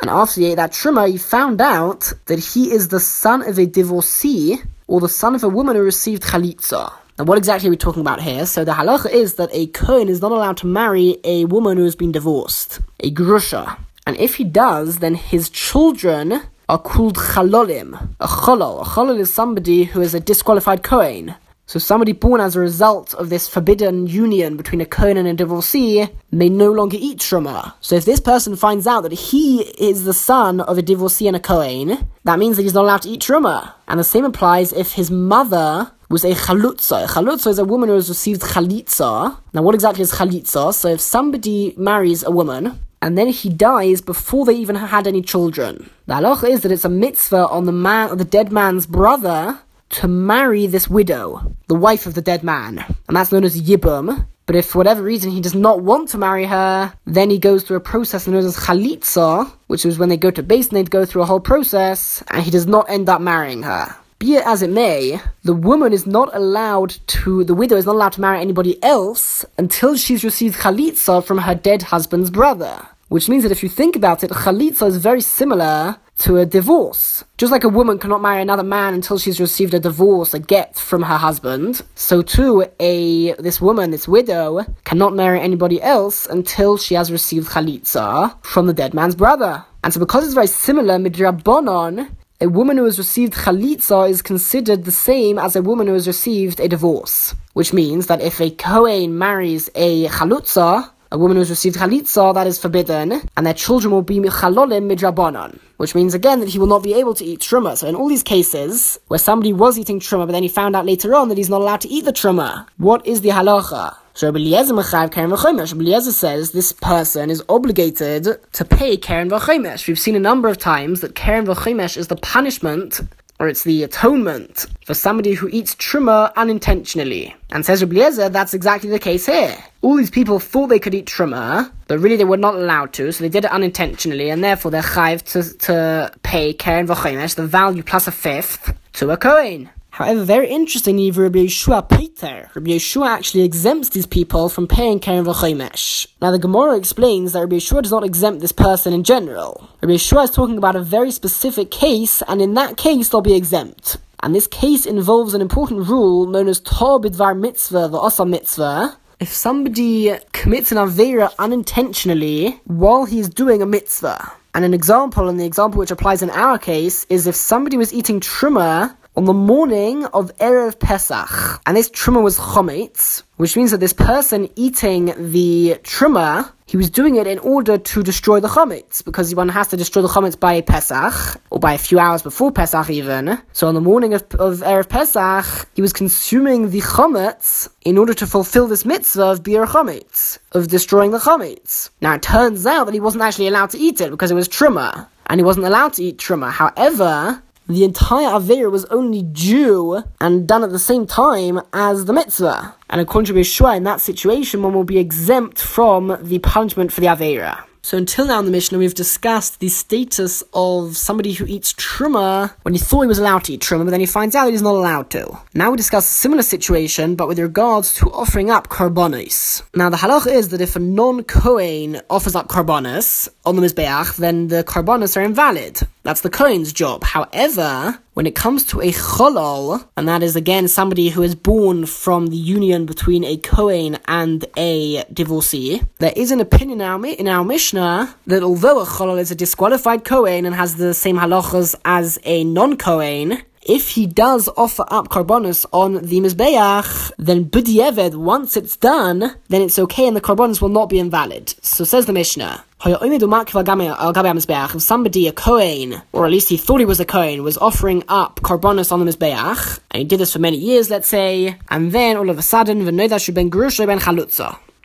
and 0.00 0.10
after 0.10 0.40
he 0.40 0.46
ate 0.48 0.56
that 0.56 0.72
truma, 0.72 1.08
he 1.08 1.16
found 1.16 1.60
out 1.60 2.12
that 2.26 2.40
he 2.40 2.72
is 2.72 2.88
the 2.88 2.98
son 2.98 3.48
of 3.48 3.56
a 3.60 3.66
divorcee, 3.66 4.56
or 4.88 4.98
the 5.00 5.08
son 5.08 5.36
of 5.36 5.44
a 5.44 5.48
woman 5.48 5.76
who 5.76 5.82
received 5.82 6.24
chalitza. 6.24 6.92
Now, 7.20 7.24
what 7.24 7.38
exactly 7.38 7.68
are 7.68 7.70
we 7.70 7.76
talking 7.76 8.00
about 8.00 8.20
here? 8.20 8.46
So, 8.46 8.64
the 8.64 8.72
halacha 8.72 9.12
is 9.12 9.36
that 9.36 9.50
a 9.52 9.68
Kohen 9.68 10.08
is 10.08 10.20
not 10.20 10.32
allowed 10.32 10.56
to 10.56 10.66
marry 10.66 11.18
a 11.22 11.44
woman 11.44 11.76
who 11.76 11.84
has 11.84 11.94
been 11.94 12.10
divorced, 12.10 12.80
a 12.98 13.12
grusha. 13.12 13.78
And 14.08 14.16
if 14.16 14.34
he 14.34 14.42
does, 14.42 14.98
then 14.98 15.14
his 15.14 15.50
children 15.50 16.42
are 16.68 16.78
called 16.78 17.14
chalolim. 17.14 17.94
A 18.18 18.26
chalol. 18.26 18.82
A 18.82 18.84
chalol 18.84 19.20
is 19.20 19.32
somebody 19.32 19.84
who 19.84 20.00
is 20.00 20.14
a 20.14 20.20
disqualified 20.20 20.82
Kohen. 20.82 21.36
So 21.66 21.78
somebody 21.78 22.12
born 22.12 22.42
as 22.42 22.56
a 22.56 22.60
result 22.60 23.14
of 23.14 23.30
this 23.30 23.48
forbidden 23.48 24.06
union 24.06 24.56
between 24.56 24.82
a 24.82 24.86
Kohen 24.86 25.16
and 25.16 25.26
a 25.26 25.32
divorcee 25.32 26.08
may 26.30 26.50
no 26.50 26.70
longer 26.70 26.98
eat 27.00 27.18
Truma. 27.18 27.72
So 27.80 27.96
if 27.96 28.04
this 28.04 28.20
person 28.20 28.54
finds 28.54 28.86
out 28.86 29.00
that 29.00 29.12
he 29.12 29.62
is 29.78 30.04
the 30.04 30.12
son 30.12 30.60
of 30.60 30.76
a 30.76 30.82
divorcee 30.82 31.26
and 31.26 31.36
a 31.36 31.40
Kohen, 31.40 32.06
that 32.24 32.38
means 32.38 32.56
that 32.56 32.64
he's 32.64 32.74
not 32.74 32.84
allowed 32.84 33.02
to 33.02 33.08
eat 33.08 33.22
Truma. 33.22 33.72
And 33.88 33.98
the 33.98 34.04
same 34.04 34.26
applies 34.26 34.72
if 34.74 34.92
his 34.92 35.10
mother 35.10 35.90
was 36.10 36.24
a 36.24 36.34
chalutza. 36.34 37.04
A 37.04 37.06
chalutza 37.06 37.46
is 37.46 37.58
a 37.58 37.64
woman 37.64 37.88
who 37.88 37.94
has 37.94 38.10
received 38.10 38.42
chalitza. 38.42 39.38
Now 39.54 39.62
what 39.62 39.74
exactly 39.74 40.02
is 40.02 40.12
chalitza? 40.12 40.74
So 40.74 40.88
if 40.88 41.00
somebody 41.00 41.74
marries 41.78 42.22
a 42.22 42.30
woman, 42.30 42.78
and 43.00 43.18
then 43.18 43.28
he 43.28 43.50
dies 43.50 44.00
before 44.00 44.46
they 44.46 44.54
even 44.54 44.76
had 44.76 45.06
any 45.06 45.20
children. 45.20 45.90
The 46.06 46.14
halacha 46.14 46.48
is 46.48 46.62
that 46.62 46.72
it's 46.72 46.86
a 46.86 46.88
mitzvah 46.88 47.48
on 47.48 47.66
the 47.66 47.72
man, 47.72 48.16
the 48.16 48.24
dead 48.24 48.50
man's 48.50 48.86
brother, 48.86 49.60
to 49.90 50.08
marry 50.08 50.66
this 50.66 50.88
widow, 50.88 51.54
the 51.68 51.74
wife 51.74 52.06
of 52.06 52.14
the 52.14 52.22
dead 52.22 52.42
man, 52.42 52.84
and 53.06 53.16
that's 53.16 53.32
known 53.32 53.44
as 53.44 53.60
yibum. 53.60 54.26
But 54.46 54.56
if 54.56 54.66
for 54.66 54.78
whatever 54.78 55.02
reason 55.02 55.30
he 55.30 55.40
does 55.40 55.54
not 55.54 55.82
want 55.82 56.10
to 56.10 56.18
marry 56.18 56.44
her, 56.44 56.92
then 57.06 57.30
he 57.30 57.38
goes 57.38 57.62
through 57.62 57.78
a 57.78 57.80
process 57.80 58.26
known 58.26 58.44
as 58.44 58.56
chalitza, 58.56 59.50
which 59.68 59.86
is 59.86 59.98
when 59.98 60.10
they 60.10 60.18
go 60.18 60.30
to 60.30 60.42
base 60.42 60.68
and 60.68 60.76
they 60.76 60.84
go 60.84 61.06
through 61.06 61.22
a 61.22 61.26
whole 61.26 61.40
process, 61.40 62.22
and 62.30 62.42
he 62.42 62.50
does 62.50 62.66
not 62.66 62.90
end 62.90 63.08
up 63.08 63.22
marrying 63.22 63.62
her. 63.62 63.96
Be 64.18 64.36
it 64.36 64.46
as 64.46 64.62
it 64.62 64.70
may, 64.70 65.20
the 65.42 65.54
woman 65.54 65.92
is 65.92 66.06
not 66.06 66.34
allowed 66.34 66.96
to, 67.08 67.44
the 67.44 67.54
widow 67.54 67.76
is 67.76 67.86
not 67.86 67.94
allowed 67.94 68.12
to 68.12 68.20
marry 68.20 68.40
anybody 68.40 68.82
else 68.82 69.44
until 69.58 69.96
she's 69.96 70.24
received 70.24 70.56
chalitza 70.56 71.24
from 71.24 71.38
her 71.38 71.54
dead 71.54 71.82
husband's 71.82 72.30
brother. 72.30 72.86
Which 73.08 73.28
means 73.28 73.42
that 73.42 73.52
if 73.52 73.62
you 73.62 73.68
think 73.68 73.96
about 73.96 74.24
it, 74.24 74.30
chalitza 74.30 74.86
is 74.88 74.96
very 74.96 75.20
similar 75.20 75.98
to 76.18 76.38
a 76.38 76.46
divorce. 76.46 77.24
Just 77.38 77.52
like 77.52 77.64
a 77.64 77.68
woman 77.68 77.98
cannot 77.98 78.22
marry 78.22 78.40
another 78.40 78.62
man 78.62 78.94
until 78.94 79.18
she's 79.18 79.40
received 79.40 79.74
a 79.74 79.80
divorce, 79.80 80.32
a 80.32 80.38
get 80.38 80.76
from 80.76 81.02
her 81.02 81.16
husband, 81.16 81.82
so 81.94 82.22
too 82.22 82.64
a 82.80 83.32
this 83.34 83.60
woman, 83.60 83.90
this 83.90 84.08
widow, 84.08 84.64
cannot 84.84 85.14
marry 85.14 85.40
anybody 85.40 85.82
else 85.82 86.26
until 86.26 86.76
she 86.76 86.94
has 86.94 87.10
received 87.10 87.48
chalitza 87.48 88.42
from 88.44 88.66
the 88.66 88.74
dead 88.74 88.94
man's 88.94 89.16
brother. 89.16 89.64
And 89.82 89.92
so 89.92 90.00
because 90.00 90.24
it's 90.24 90.34
very 90.34 90.46
similar, 90.46 90.98
midrabanon, 90.98 92.10
a 92.40 92.48
woman 92.48 92.76
who 92.76 92.84
has 92.84 92.98
received 92.98 93.34
chalitza 93.34 94.08
is 94.08 94.22
considered 94.22 94.84
the 94.84 94.92
same 94.92 95.38
as 95.38 95.56
a 95.56 95.62
woman 95.62 95.86
who 95.86 95.94
has 95.94 96.06
received 96.06 96.60
a 96.60 96.68
divorce. 96.68 97.34
Which 97.52 97.72
means 97.72 98.06
that 98.08 98.20
if 98.20 98.40
a 98.40 98.50
Kohen 98.50 99.16
marries 99.16 99.70
a 99.74 100.08
chalutza, 100.08 100.90
a 101.14 101.16
woman 101.16 101.36
who's 101.36 101.48
received 101.48 101.76
chalitza, 101.76 102.34
that 102.34 102.48
is 102.48 102.58
forbidden, 102.58 103.22
and 103.36 103.46
their 103.46 103.54
children 103.54 103.92
will 103.92 104.02
be 104.02 104.18
chalolim 104.18 104.90
midrabanan, 104.90 105.60
which 105.76 105.94
means 105.94 106.12
again 106.12 106.40
that 106.40 106.48
he 106.48 106.58
will 106.58 106.66
not 106.66 106.82
be 106.82 106.92
able 106.92 107.14
to 107.14 107.24
eat 107.24 107.38
truma. 107.38 107.76
So 107.76 107.86
in 107.86 107.94
all 107.94 108.08
these 108.08 108.24
cases, 108.24 108.98
where 109.06 109.18
somebody 109.18 109.52
was 109.52 109.78
eating 109.78 110.00
truma, 110.00 110.26
but 110.26 110.32
then 110.32 110.42
he 110.42 110.48
found 110.48 110.74
out 110.74 110.86
later 110.86 111.14
on 111.14 111.28
that 111.28 111.38
he's 111.38 111.48
not 111.48 111.60
allowed 111.60 111.82
to 111.82 111.88
eat 111.88 112.04
the 112.04 112.12
truma, 112.12 112.66
what 112.78 113.06
is 113.06 113.20
the 113.20 113.28
halacha? 113.28 113.96
So 114.14 114.26
Rabbi 114.26 114.40
Eliezer 114.40 116.12
says 116.12 116.50
this 116.50 116.72
person 116.72 117.30
is 117.30 117.42
obligated 117.48 118.28
to 118.52 118.64
pay 118.64 118.96
keren 118.96 119.30
v'chomesh. 119.30 119.86
We've 119.86 119.98
seen 119.98 120.16
a 120.16 120.20
number 120.20 120.48
of 120.48 120.58
times 120.58 121.00
that 121.00 121.14
keren 121.14 121.46
v'chomesh 121.46 121.96
is 121.96 122.08
the 122.08 122.16
punishment 122.16 123.00
or 123.38 123.48
it's 123.48 123.64
the 123.64 123.82
atonement 123.82 124.66
for 124.84 124.94
somebody 124.94 125.34
who 125.34 125.48
eats 125.48 125.74
truma 125.74 126.34
unintentionally. 126.36 127.34
And 127.50 127.64
says 127.64 127.82
Rabbi 127.82 128.28
that's 128.28 128.54
exactly 128.54 128.90
the 128.90 128.98
case 128.98 129.26
here. 129.26 129.56
All 129.82 129.96
these 129.96 130.10
people 130.10 130.38
thought 130.38 130.68
they 130.68 130.78
could 130.78 130.94
eat 130.94 131.06
truma, 131.06 131.70
but 131.88 131.98
really 131.98 132.16
they 132.16 132.24
were 132.24 132.36
not 132.36 132.54
allowed 132.54 132.92
to, 132.94 133.12
so 133.12 133.24
they 133.24 133.28
did 133.28 133.44
it 133.44 133.50
unintentionally, 133.50 134.30
and 134.30 134.42
therefore 134.42 134.70
they're 134.70 134.82
chayiv 134.82 135.22
to, 135.32 135.58
to 135.58 136.12
pay 136.22 136.52
keren 136.52 136.86
v'chomesh, 136.86 137.34
the 137.34 137.46
value 137.46 137.82
plus 137.82 138.06
a 138.06 138.12
fifth, 138.12 138.74
to 138.94 139.10
a 139.10 139.16
kohen. 139.16 139.68
However, 139.94 140.24
very 140.24 140.48
interestingly, 140.48 141.12
Rabbi 141.12 141.44
Yeshua 141.44 141.88
Peter, 141.88 142.50
Rabbi 142.56 142.72
Yeshua 142.72 143.06
actually 143.06 143.44
exempts 143.44 143.90
these 143.90 144.06
people 144.06 144.48
from 144.48 144.66
paying 144.66 144.98
Keren 144.98 145.24
V'chomesh. 145.24 146.08
Now, 146.20 146.32
the 146.32 146.38
Gemara 146.40 146.76
explains 146.76 147.32
that 147.32 147.38
Rabbi 147.42 147.58
Yeshua 147.58 147.82
does 147.82 147.92
not 147.92 148.02
exempt 148.02 148.40
this 148.40 148.50
person 148.50 148.92
in 148.92 149.04
general. 149.04 149.68
Rabbi 149.82 149.94
Yeshua 149.94 150.24
is 150.24 150.32
talking 150.32 150.58
about 150.58 150.74
a 150.74 150.82
very 150.82 151.12
specific 151.12 151.70
case, 151.70 152.24
and 152.26 152.42
in 152.42 152.54
that 152.54 152.76
case, 152.76 153.08
they'll 153.08 153.20
be 153.20 153.36
exempt. 153.36 153.98
And 154.18 154.34
this 154.34 154.48
case 154.48 154.84
involves 154.84 155.32
an 155.32 155.40
important 155.40 155.86
rule 155.86 156.26
known 156.26 156.48
as 156.48 156.58
Tor 156.58 157.00
Bidvar 157.00 157.38
Mitzvah, 157.38 157.86
the 157.86 157.98
Asa 157.98 158.26
Mitzvah, 158.26 158.98
if 159.20 159.28
somebody 159.28 160.12
commits 160.32 160.72
an 160.72 160.78
Avera 160.78 161.32
unintentionally 161.38 162.60
while 162.64 163.04
he's 163.04 163.28
doing 163.28 163.62
a 163.62 163.66
mitzvah. 163.66 164.32
And 164.56 164.64
an 164.64 164.74
example, 164.74 165.28
and 165.28 165.38
the 165.38 165.46
example 165.46 165.78
which 165.78 165.92
applies 165.92 166.20
in 166.20 166.30
our 166.30 166.58
case, 166.58 167.06
is 167.08 167.28
if 167.28 167.36
somebody 167.36 167.76
was 167.76 167.94
eating 167.94 168.18
truma 168.18 168.96
on 169.16 169.26
the 169.26 169.32
morning 169.32 170.04
of 170.06 170.36
Erev 170.38 170.78
Pesach. 170.78 171.60
And 171.66 171.76
this 171.76 171.88
truma 171.88 172.22
was 172.22 172.36
chometz, 172.36 173.22
which 173.36 173.56
means 173.56 173.70
that 173.70 173.78
this 173.78 173.92
person 173.92 174.48
eating 174.56 175.14
the 175.30 175.78
truma, 175.84 176.50
he 176.66 176.76
was 176.76 176.90
doing 176.90 177.14
it 177.14 177.28
in 177.28 177.38
order 177.38 177.78
to 177.78 178.02
destroy 178.02 178.40
the 178.40 178.48
chometz, 178.48 179.04
because 179.04 179.32
one 179.34 179.48
has 179.48 179.68
to 179.68 179.76
destroy 179.76 180.02
the 180.02 180.08
chometz 180.08 180.38
by 180.38 180.60
Pesach, 180.62 181.40
or 181.50 181.60
by 181.60 181.74
a 181.74 181.78
few 181.78 182.00
hours 182.00 182.22
before 182.22 182.50
Pesach 182.50 182.90
even. 182.90 183.40
So 183.52 183.68
on 183.68 183.74
the 183.74 183.80
morning 183.80 184.14
of, 184.14 184.22
of 184.34 184.58
Erev 184.58 184.88
Pesach, 184.88 185.68
he 185.74 185.82
was 185.82 185.92
consuming 185.92 186.70
the 186.70 186.80
chometz 186.80 187.68
in 187.84 187.98
order 187.98 188.14
to 188.14 188.26
fulfill 188.26 188.66
this 188.66 188.84
mitzvah 188.84 189.26
of 189.26 189.42
biur 189.44 189.66
chometz, 189.66 190.38
of 190.52 190.66
destroying 190.66 191.12
the 191.12 191.18
chometz. 191.18 191.90
Now 192.00 192.14
it 192.14 192.22
turns 192.22 192.66
out 192.66 192.86
that 192.86 192.94
he 192.94 193.00
wasn't 193.00 193.22
actually 193.22 193.46
allowed 193.46 193.70
to 193.70 193.78
eat 193.78 194.00
it 194.00 194.10
because 194.10 194.32
it 194.32 194.34
was 194.34 194.48
truma 194.48 195.06
and 195.26 195.38
he 195.38 195.44
wasn't 195.44 195.66
allowed 195.66 195.92
to 195.94 196.02
eat 196.02 196.18
truma. 196.18 196.50
However, 196.50 197.42
the 197.68 197.84
entire 197.84 198.28
Avera 198.28 198.70
was 198.70 198.84
only 198.86 199.22
due 199.22 200.02
and 200.20 200.46
done 200.46 200.62
at 200.62 200.70
the 200.70 200.78
same 200.78 201.06
time 201.06 201.60
as 201.72 202.04
the 202.04 202.12
mitzvah. 202.12 202.74
And 202.90 203.00
according 203.00 203.34
to 203.34 203.40
Yeshua, 203.40 203.76
in 203.76 203.84
that 203.84 204.00
situation, 204.00 204.62
one 204.62 204.74
will 204.74 204.84
be 204.84 204.98
exempt 204.98 205.60
from 205.60 206.18
the 206.22 206.38
punishment 206.40 206.92
for 206.92 207.00
the 207.00 207.06
Avera. 207.06 207.64
So 207.84 207.98
until 207.98 208.24
now 208.24 208.38
in 208.38 208.46
the 208.46 208.50
Mishnah, 208.50 208.78
we've 208.78 208.94
discussed 208.94 209.60
the 209.60 209.68
status 209.68 210.42
of 210.54 210.96
somebody 210.96 211.34
who 211.34 211.44
eats 211.44 211.74
truma 211.74 212.54
when 212.62 212.72
he 212.72 212.80
thought 212.80 213.02
he 213.02 213.08
was 213.08 213.18
allowed 213.18 213.44
to 213.44 213.52
eat 213.52 213.60
truma, 213.60 213.84
but 213.84 213.90
then 213.90 214.00
he 214.00 214.06
finds 214.06 214.34
out 214.34 214.50
he's 214.50 214.62
not 214.62 214.74
allowed 214.74 215.10
to. 215.10 215.38
Now 215.52 215.70
we 215.70 215.76
discuss 215.76 216.08
a 216.08 216.14
similar 216.14 216.42
situation, 216.42 217.14
but 217.14 217.28
with 217.28 217.38
regards 217.38 217.94
to 217.96 218.10
offering 218.10 218.50
up 218.50 218.68
karbonis. 218.68 219.62
Now 219.74 219.90
the 219.90 219.98
halach 219.98 220.26
is 220.26 220.48
that 220.48 220.62
if 220.62 220.76
a 220.76 220.78
non-Kohen 220.78 222.00
offers 222.08 222.34
up 222.34 222.48
karbonis, 222.48 223.28
on 223.46 223.56
the 223.56 223.62
Mizbeach, 223.62 224.16
then 224.16 224.48
the 224.48 224.64
Karbonis 224.64 225.16
are 225.16 225.22
invalid. 225.22 225.80
That's 226.02 226.20
the 226.20 226.30
Kohen's 226.30 226.72
job. 226.72 227.04
However, 227.04 227.98
when 228.14 228.26
it 228.26 228.34
comes 228.34 228.64
to 228.66 228.80
a 228.80 228.92
Cholol, 228.92 229.86
and 229.96 230.08
that 230.08 230.22
is 230.22 230.36
again 230.36 230.68
somebody 230.68 231.08
who 231.08 231.22
is 231.22 231.34
born 231.34 231.86
from 231.86 232.28
the 232.28 232.36
union 232.36 232.86
between 232.86 233.24
a 233.24 233.36
Kohen 233.36 233.98
and 234.06 234.44
a 234.56 235.04
divorcee, 235.12 235.82
there 235.98 236.12
is 236.14 236.30
an 236.30 236.40
opinion 236.40 236.80
in 236.80 237.28
our, 237.28 237.44
Mishnah 237.44 238.14
that 238.26 238.42
although 238.42 238.80
a 238.80 238.86
Cholol 238.86 239.18
is 239.18 239.30
a 239.30 239.34
disqualified 239.34 240.04
Kohen 240.04 240.46
and 240.46 240.54
has 240.54 240.76
the 240.76 240.94
same 240.94 241.16
halachas 241.18 241.74
as 241.84 242.18
a 242.24 242.44
non-Kohen, 242.44 243.42
if 243.64 243.90
he 243.90 244.06
does 244.06 244.48
offer 244.56 244.84
up 244.88 245.08
carbonus 245.08 245.64
on 245.72 245.94
the 245.94 246.20
Mizbeach, 246.20 247.12
then 247.18 247.46
B'dieved, 247.46 248.14
once 248.14 248.56
it's 248.56 248.76
done, 248.76 249.34
then 249.48 249.62
it's 249.62 249.78
okay 249.78 250.06
and 250.06 250.14
the 250.16 250.20
carbonus 250.20 250.60
will 250.60 250.68
not 250.68 250.90
be 250.90 250.98
invalid. 250.98 251.54
So 251.62 251.84
says 251.84 252.06
the 252.06 252.12
Mishnah. 252.12 252.64
If 252.86 254.82
somebody, 254.82 255.26
a 255.26 255.32
Kohen, 255.32 256.02
or 256.12 256.26
at 256.26 256.30
least 256.30 256.50
he 256.50 256.58
thought 256.58 256.80
he 256.80 256.84
was 256.84 257.00
a 257.00 257.06
Kohen, 257.06 257.42
was 257.42 257.56
offering 257.56 258.04
up 258.08 258.40
carbonus 258.42 258.92
on 258.92 259.02
the 259.02 259.10
Mizbeach, 259.10 259.80
and 259.90 259.98
he 260.00 260.04
did 260.04 260.20
this 260.20 260.34
for 260.34 260.38
many 260.38 260.58
years, 260.58 260.90
let's 260.90 261.08
say, 261.08 261.56
and 261.70 261.92
then 261.92 262.18
all 262.18 262.28
of 262.28 262.38
a 262.38 262.42
sudden, 262.42 262.84
ben 262.84 262.96
ben. 262.96 263.10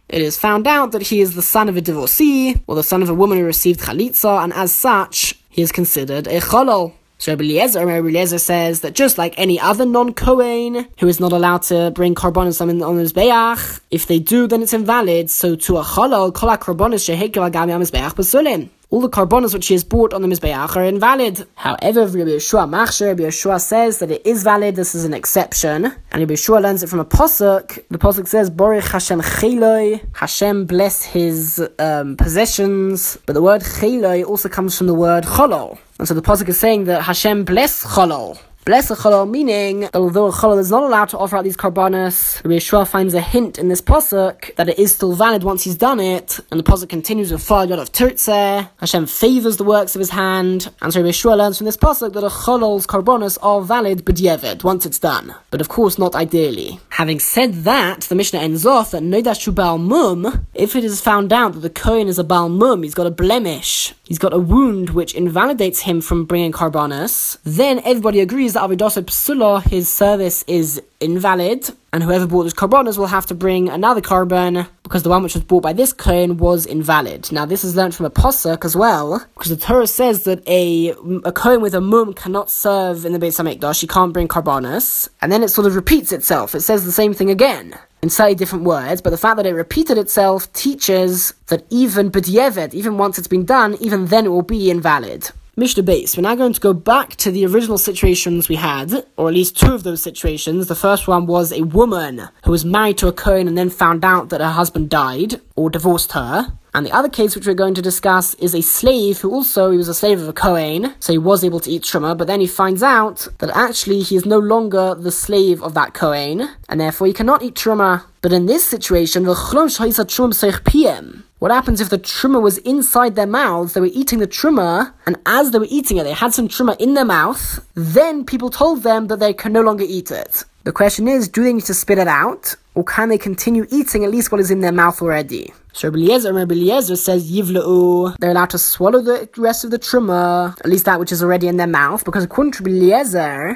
It 0.10 0.22
is 0.22 0.38
found 0.38 0.66
out 0.66 0.92
that 0.94 1.04
he 1.04 1.20
is 1.20 1.36
the 1.36 1.42
son 1.42 1.68
of 1.68 1.76
a 1.76 1.82
divorcee, 1.82 2.62
or 2.68 2.76
the 2.76 2.84
son 2.84 3.04
of 3.04 3.10
a 3.10 3.14
woman 3.14 3.38
who 3.38 3.44
received 3.44 3.82
chalitza, 3.82 4.44
and 4.44 4.54
as 4.54 4.72
such, 4.72 5.36
he 5.50 5.62
is 5.62 5.74
considered 5.74 6.26
a 6.28 6.40
cholol. 6.40 6.94
So 7.20 7.34
Eliezer, 7.34 7.82
Eliezer 7.90 8.40
says 8.40 8.80
that 8.80 8.94
just 8.94 9.18
like 9.18 9.38
any 9.38 9.60
other 9.60 9.86
non-Kohen 9.86 10.88
who 11.00 11.08
is 11.10 11.20
not 11.20 11.34
allowed 11.34 11.64
to 11.64 11.92
bring 11.92 12.16
carbonus 12.16 12.62
on, 12.62 12.98
his 12.98 13.12
beach, 13.12 13.82
if 13.92 14.08
they 14.08 14.20
do, 14.20 14.48
then 14.48 14.62
it's 14.62 14.72
invalid. 14.72 15.30
So 15.30 15.58
to 15.58 15.78
a 15.80 15.84
cholol, 15.84 16.34
kol 16.34 16.48
ha-carbonus 16.48 17.04
shehekel 17.04 17.52
agami 17.52 17.74
ha-mizbeach 17.74 18.16
basulim 18.16 18.70
all 18.92 19.02
the 19.02 19.10
carbonas 19.10 19.54
which 19.54 19.68
he 19.68 19.76
has 19.76 19.84
bought 19.84 20.14
on 20.14 20.22
the 20.22 20.28
Mizbeach 20.28 20.76
are 20.76 20.84
invalid. 20.84 21.46
However, 21.56 22.02
Rabbi 22.06 22.32
Yeshua 22.32 22.68
Machsher, 22.68 23.10
Rabbi 23.10 23.24
Yeshua 23.24 23.62
says 23.62 24.00
that 24.00 24.10
it 24.10 24.26
is 24.26 24.44
valid, 24.44 24.76
this 24.76 24.96
is 24.96 25.06
an 25.06 25.14
exception, 25.14 25.86
and 25.86 26.20
Rabbi 26.22 26.34
Yeshua 26.34 26.62
learns 26.62 26.82
it 26.82 26.90
from 26.90 27.00
a 27.00 27.06
Pasuk. 27.06 27.84
The 27.90 28.00
Pasuk 28.00 28.28
says, 28.28 28.50
Borich 28.50 28.92
Hashem 28.92 29.22
Cheloi, 29.22 30.04
Hashem 30.16 30.66
bless 30.66 31.04
his 31.04 31.62
um, 31.78 32.18
possessions, 32.18 33.18
but 33.28 33.34
the 33.34 33.44
word 33.44 33.62
Cheloi 33.62 34.26
also 34.26 34.50
comes 34.50 34.78
from 34.78 34.88
the 34.88 34.96
word 34.96 35.24
Cholol. 35.24 35.78
And 36.00 36.08
so 36.08 36.16
the 36.16 36.22
Pasuk 36.22 36.50
is 36.50 36.60
saying 36.60 36.86
that 36.86 37.04
Hashem 37.04 37.46
bless 37.46 37.84
Cholol. 37.84 38.40
Bless 38.66 38.92
a 38.92 38.96
cholol, 38.96 39.28
meaning 39.28 39.80
that 39.80 39.96
although 39.96 40.28
a 40.28 40.32
cholol 40.32 40.60
is 40.60 40.70
not 40.70 40.84
allowed 40.84 41.10
to 41.10 41.18
offer 41.18 41.38
out 41.38 41.44
these 41.44 41.58
karbanas, 41.58 42.44
Rabbi 42.44 42.58
Yeshua 42.58 42.88
finds 42.88 43.14
a 43.14 43.22
hint 43.22 43.58
in 43.58 43.70
this 43.70 43.82
pasuk 43.82 44.54
that 44.58 44.70
it 44.70 44.78
is 44.78 44.94
still 44.94 45.14
valid 45.14 45.44
once 45.44 45.64
he's 45.64 45.78
done 45.78 46.00
it, 46.00 46.40
and 46.52 46.60
the 46.60 46.64
pasuk 46.64 46.90
continues 46.90 47.32
with 47.32 47.42
far 47.42 47.66
yod 47.66 47.80
of 47.80 47.92
Tirtzeh, 47.92 48.70
Hashem 48.78 49.08
favors 49.08 49.58
the 49.58 49.64
works 49.64 49.96
of 49.96 50.00
his 50.00 50.12
hand, 50.12 50.70
and 50.82 50.94
so 50.94 51.00
Rabbi 51.00 51.12
Yeshua 51.12 51.38
learns 51.38 51.58
from 51.58 51.66
this 51.66 51.78
pasuk 51.78 52.14
that 52.14 52.24
a 52.24 52.28
cholol's 52.28 52.86
karbanas 52.86 53.40
are 53.42 53.62
valid 53.62 54.06
b'diavad, 54.06 54.64
once 54.64 54.86
it's 54.86 55.00
done, 55.00 55.34
but 55.52 55.62
of 55.62 55.70
course 55.70 55.98
not 55.98 56.14
ideally. 56.14 56.80
Having 56.90 57.20
said 57.22 57.54
that, 57.64 58.02
the 58.02 58.16
Mishnah 58.16 58.40
ends 58.40 58.66
off 58.66 58.92
that 58.92 59.02
Nodash 59.02 59.56
Baal 59.56 59.78
Mum, 59.78 60.46
if 60.54 60.76
it 60.76 60.84
is 60.84 61.02
found 61.02 61.32
out 61.34 61.54
that 61.54 61.62
the 61.62 61.70
Kohen 61.70 62.08
is 62.08 62.20
a 62.20 62.24
Baal 62.26 62.50
Mum, 62.50 62.84
he's 62.84 62.94
got 62.94 63.08
a 63.08 63.12
blemish, 63.12 63.96
he's 64.04 64.20
got 64.20 64.34
a 64.34 64.38
wound 64.38 64.92
which 64.92 65.16
invalidates 65.16 65.82
him 65.82 66.02
from 66.02 66.26
bringing 66.26 66.52
karbanas, 66.52 67.38
then 67.44 67.80
everybody 67.86 68.20
agrees 68.20 68.49
that 68.54 68.64
Avidosa 68.64 69.04
Psula, 69.04 69.64
his 69.64 69.88
service 69.88 70.44
is 70.48 70.82
invalid, 71.00 71.70
and 71.94 72.04
whoever 72.04 72.28
bought 72.28 72.44
those 72.44 72.54
carbonas 72.54 72.98
will 72.98 73.08
have 73.08 73.26
to 73.28 73.34
bring 73.34 73.70
another 73.70 74.02
carbon 74.02 74.66
because 74.84 75.04
the 75.04 75.10
one 75.10 75.24
which 75.24 75.36
was 75.36 75.44
bought 75.44 75.64
by 75.64 75.74
this 75.74 75.94
Kohen 75.94 76.38
was 76.38 76.66
invalid. 76.66 77.32
Now, 77.32 77.46
this 77.46 77.64
is 77.64 77.76
learned 77.76 77.96
from 77.96 78.06
a 78.06 78.10
posuk 78.10 78.66
as 78.66 78.76
well, 78.76 79.26
because 79.36 79.50
the 79.50 79.58
Torah 79.58 79.88
says 79.88 80.24
that 80.24 80.48
a, 80.48 80.90
a 81.24 81.32
Kohen 81.32 81.62
with 81.62 81.74
a 81.74 81.82
mum 81.82 82.14
cannot 82.14 82.50
serve 82.50 83.06
in 83.06 83.14
the 83.14 83.20
Beit 83.20 83.34
HaMikdash, 83.34 83.82
he 83.82 83.88
can't 83.88 84.14
bring 84.14 84.28
carbonas, 84.28 85.10
and 85.22 85.32
then 85.32 85.44
it 85.44 85.50
sort 85.50 85.68
of 85.68 85.76
repeats 85.76 86.12
itself. 86.12 86.56
It 86.56 86.62
says 86.62 86.86
the 86.86 86.92
same 86.92 87.14
thing 87.14 87.30
again 87.30 87.78
in 88.02 88.10
slightly 88.10 88.36
different 88.36 88.64
words, 88.64 89.02
but 89.02 89.10
the 89.10 89.18
fact 89.18 89.38
that 89.38 89.46
it 89.46 89.54
repeated 89.54 89.98
itself 89.98 90.52
teaches 90.54 91.34
that 91.48 91.66
even 91.70 92.10
B'dievet, 92.10 92.74
even 92.74 92.98
once 92.98 93.18
it's 93.18 93.28
been 93.28 93.46
done, 93.46 93.76
even 93.80 94.06
then 94.08 94.26
it 94.26 94.30
will 94.30 94.42
be 94.42 94.72
invalid. 94.72 95.32
Mishnah 95.60 95.84
base. 95.84 96.16
We're 96.16 96.24
now 96.24 96.36
going 96.36 96.54
to 96.54 96.62
go 96.62 96.74
back 96.74 97.18
to 97.18 97.32
the 97.32 97.46
original 97.46 97.78
situations 97.78 98.48
we 98.48 98.56
had, 98.56 99.06
or 99.18 99.28
at 99.28 99.34
least 99.34 99.60
two 99.60 99.74
of 99.74 99.84
those 99.84 100.02
situations. 100.02 100.68
The 100.68 100.76
first 100.76 101.08
one 101.08 101.26
was 101.26 101.52
a 101.52 101.64
woman 101.64 102.30
who 102.46 102.52
was 102.52 102.64
married 102.64 102.98
to 103.00 103.10
a 103.10 103.14
Kohen 103.14 103.48
and 103.48 103.58
then 103.58 103.70
found 103.70 104.06
out 104.06 104.30
that 104.30 104.40
her 104.40 104.52
husband 104.52 104.90
died 104.90 105.42
or 105.58 105.70
divorced 105.70 106.14
her. 106.14 106.54
And 106.74 106.86
the 106.86 106.92
other 106.92 107.10
case 107.10 107.36
which 107.36 107.46
we're 107.46 107.56
going 107.56 107.74
to 107.74 107.82
discuss 107.82 108.36
is 108.36 108.56
a 108.56 108.62
slave 108.62 109.20
who 109.20 109.32
also 109.32 109.72
he 109.72 109.78
was 109.78 109.90
a 109.90 109.94
slave 109.94 110.22
of 110.22 110.30
a 110.30 110.34
Kohen, 110.34 110.94
so 111.00 111.12
he 111.12 111.18
was 111.18 111.44
able 111.44 111.60
to 111.62 111.70
eat 111.70 111.84
truma, 111.84 112.18
but 112.18 112.28
then 112.28 112.40
he 112.40 112.48
finds 112.48 112.82
out 112.82 113.28
that 113.40 113.50
actually 113.50 114.02
he 114.02 114.16
is 114.16 114.26
no 114.26 114.40
longer 114.40 114.96
the 114.96 115.12
slave 115.12 115.62
of 115.62 115.74
that 115.74 115.94
Kohen, 115.94 116.50
and 116.70 116.80
therefore 116.80 117.08
he 117.08 117.14
cannot 117.14 117.44
eat 117.44 117.56
truma. 117.56 118.04
But 118.22 118.34
in 118.34 118.46
this 118.46 118.66
situation, 118.66 119.24
the. 119.24 121.24
What 121.40 121.52
happens 121.52 121.80
if 121.80 121.90
the 121.90 121.98
truma 121.98 122.42
was 122.42 122.58
inside 122.60 123.16
their 123.16 123.26
mouths, 123.26 123.72
they 123.74 123.80
were 123.80 123.90
eating 123.94 124.20
the 124.20 124.28
truma, 124.28 124.92
and 125.06 125.16
as 125.26 125.52
they 125.52 125.60
were 125.60 125.68
eating 125.70 125.96
it, 125.96 126.04
they 126.04 126.12
had 126.12 126.34
some 126.34 126.50
truma 126.50 126.76
in 126.82 126.96
their 126.96 127.06
mouth, 127.06 127.66
then 127.76 128.26
people 128.26 128.50
told 128.50 128.84
them 128.84 129.08
that 129.08 129.22
they 129.22 129.34
can 129.34 129.54
no 129.54 129.62
longer 129.62 129.86
eat 129.88 130.12
it. 130.12 130.44
The 130.66 130.74
question 130.74 131.08
is, 131.08 131.30
do 131.30 131.42
they 131.42 131.54
need 131.54 131.64
to 131.64 131.74
spit 131.74 131.98
it 131.98 132.10
out, 132.10 132.58
or 132.76 132.84
can 132.84 133.08
they 133.08 133.18
continue 133.18 133.66
eating 133.72 134.04
at 134.04 134.12
least 134.12 134.34
what 134.34 134.42
is 134.42 134.52
in 134.52 134.60
their 134.60 134.74
mouth 134.74 135.02
already? 135.02 135.54
So 135.72 135.88
Rabbi 135.88 136.18
says 136.18 137.32
yivla'u, 137.32 138.18
they're 138.18 138.32
allowed 138.32 138.50
to 138.50 138.58
swallow 138.58 139.02
the 139.02 139.30
rest 139.38 139.64
of 139.64 139.72
the 139.72 139.80
truma, 139.80 140.60
at 140.60 140.66
least 140.66 140.84
that 140.86 141.00
which 141.00 141.14
is 141.14 141.24
already 141.24 141.48
in 141.48 141.56
their 141.56 141.68
mouth, 141.68 142.04
because 142.04 142.26
according 142.26 142.52
to 142.52 142.64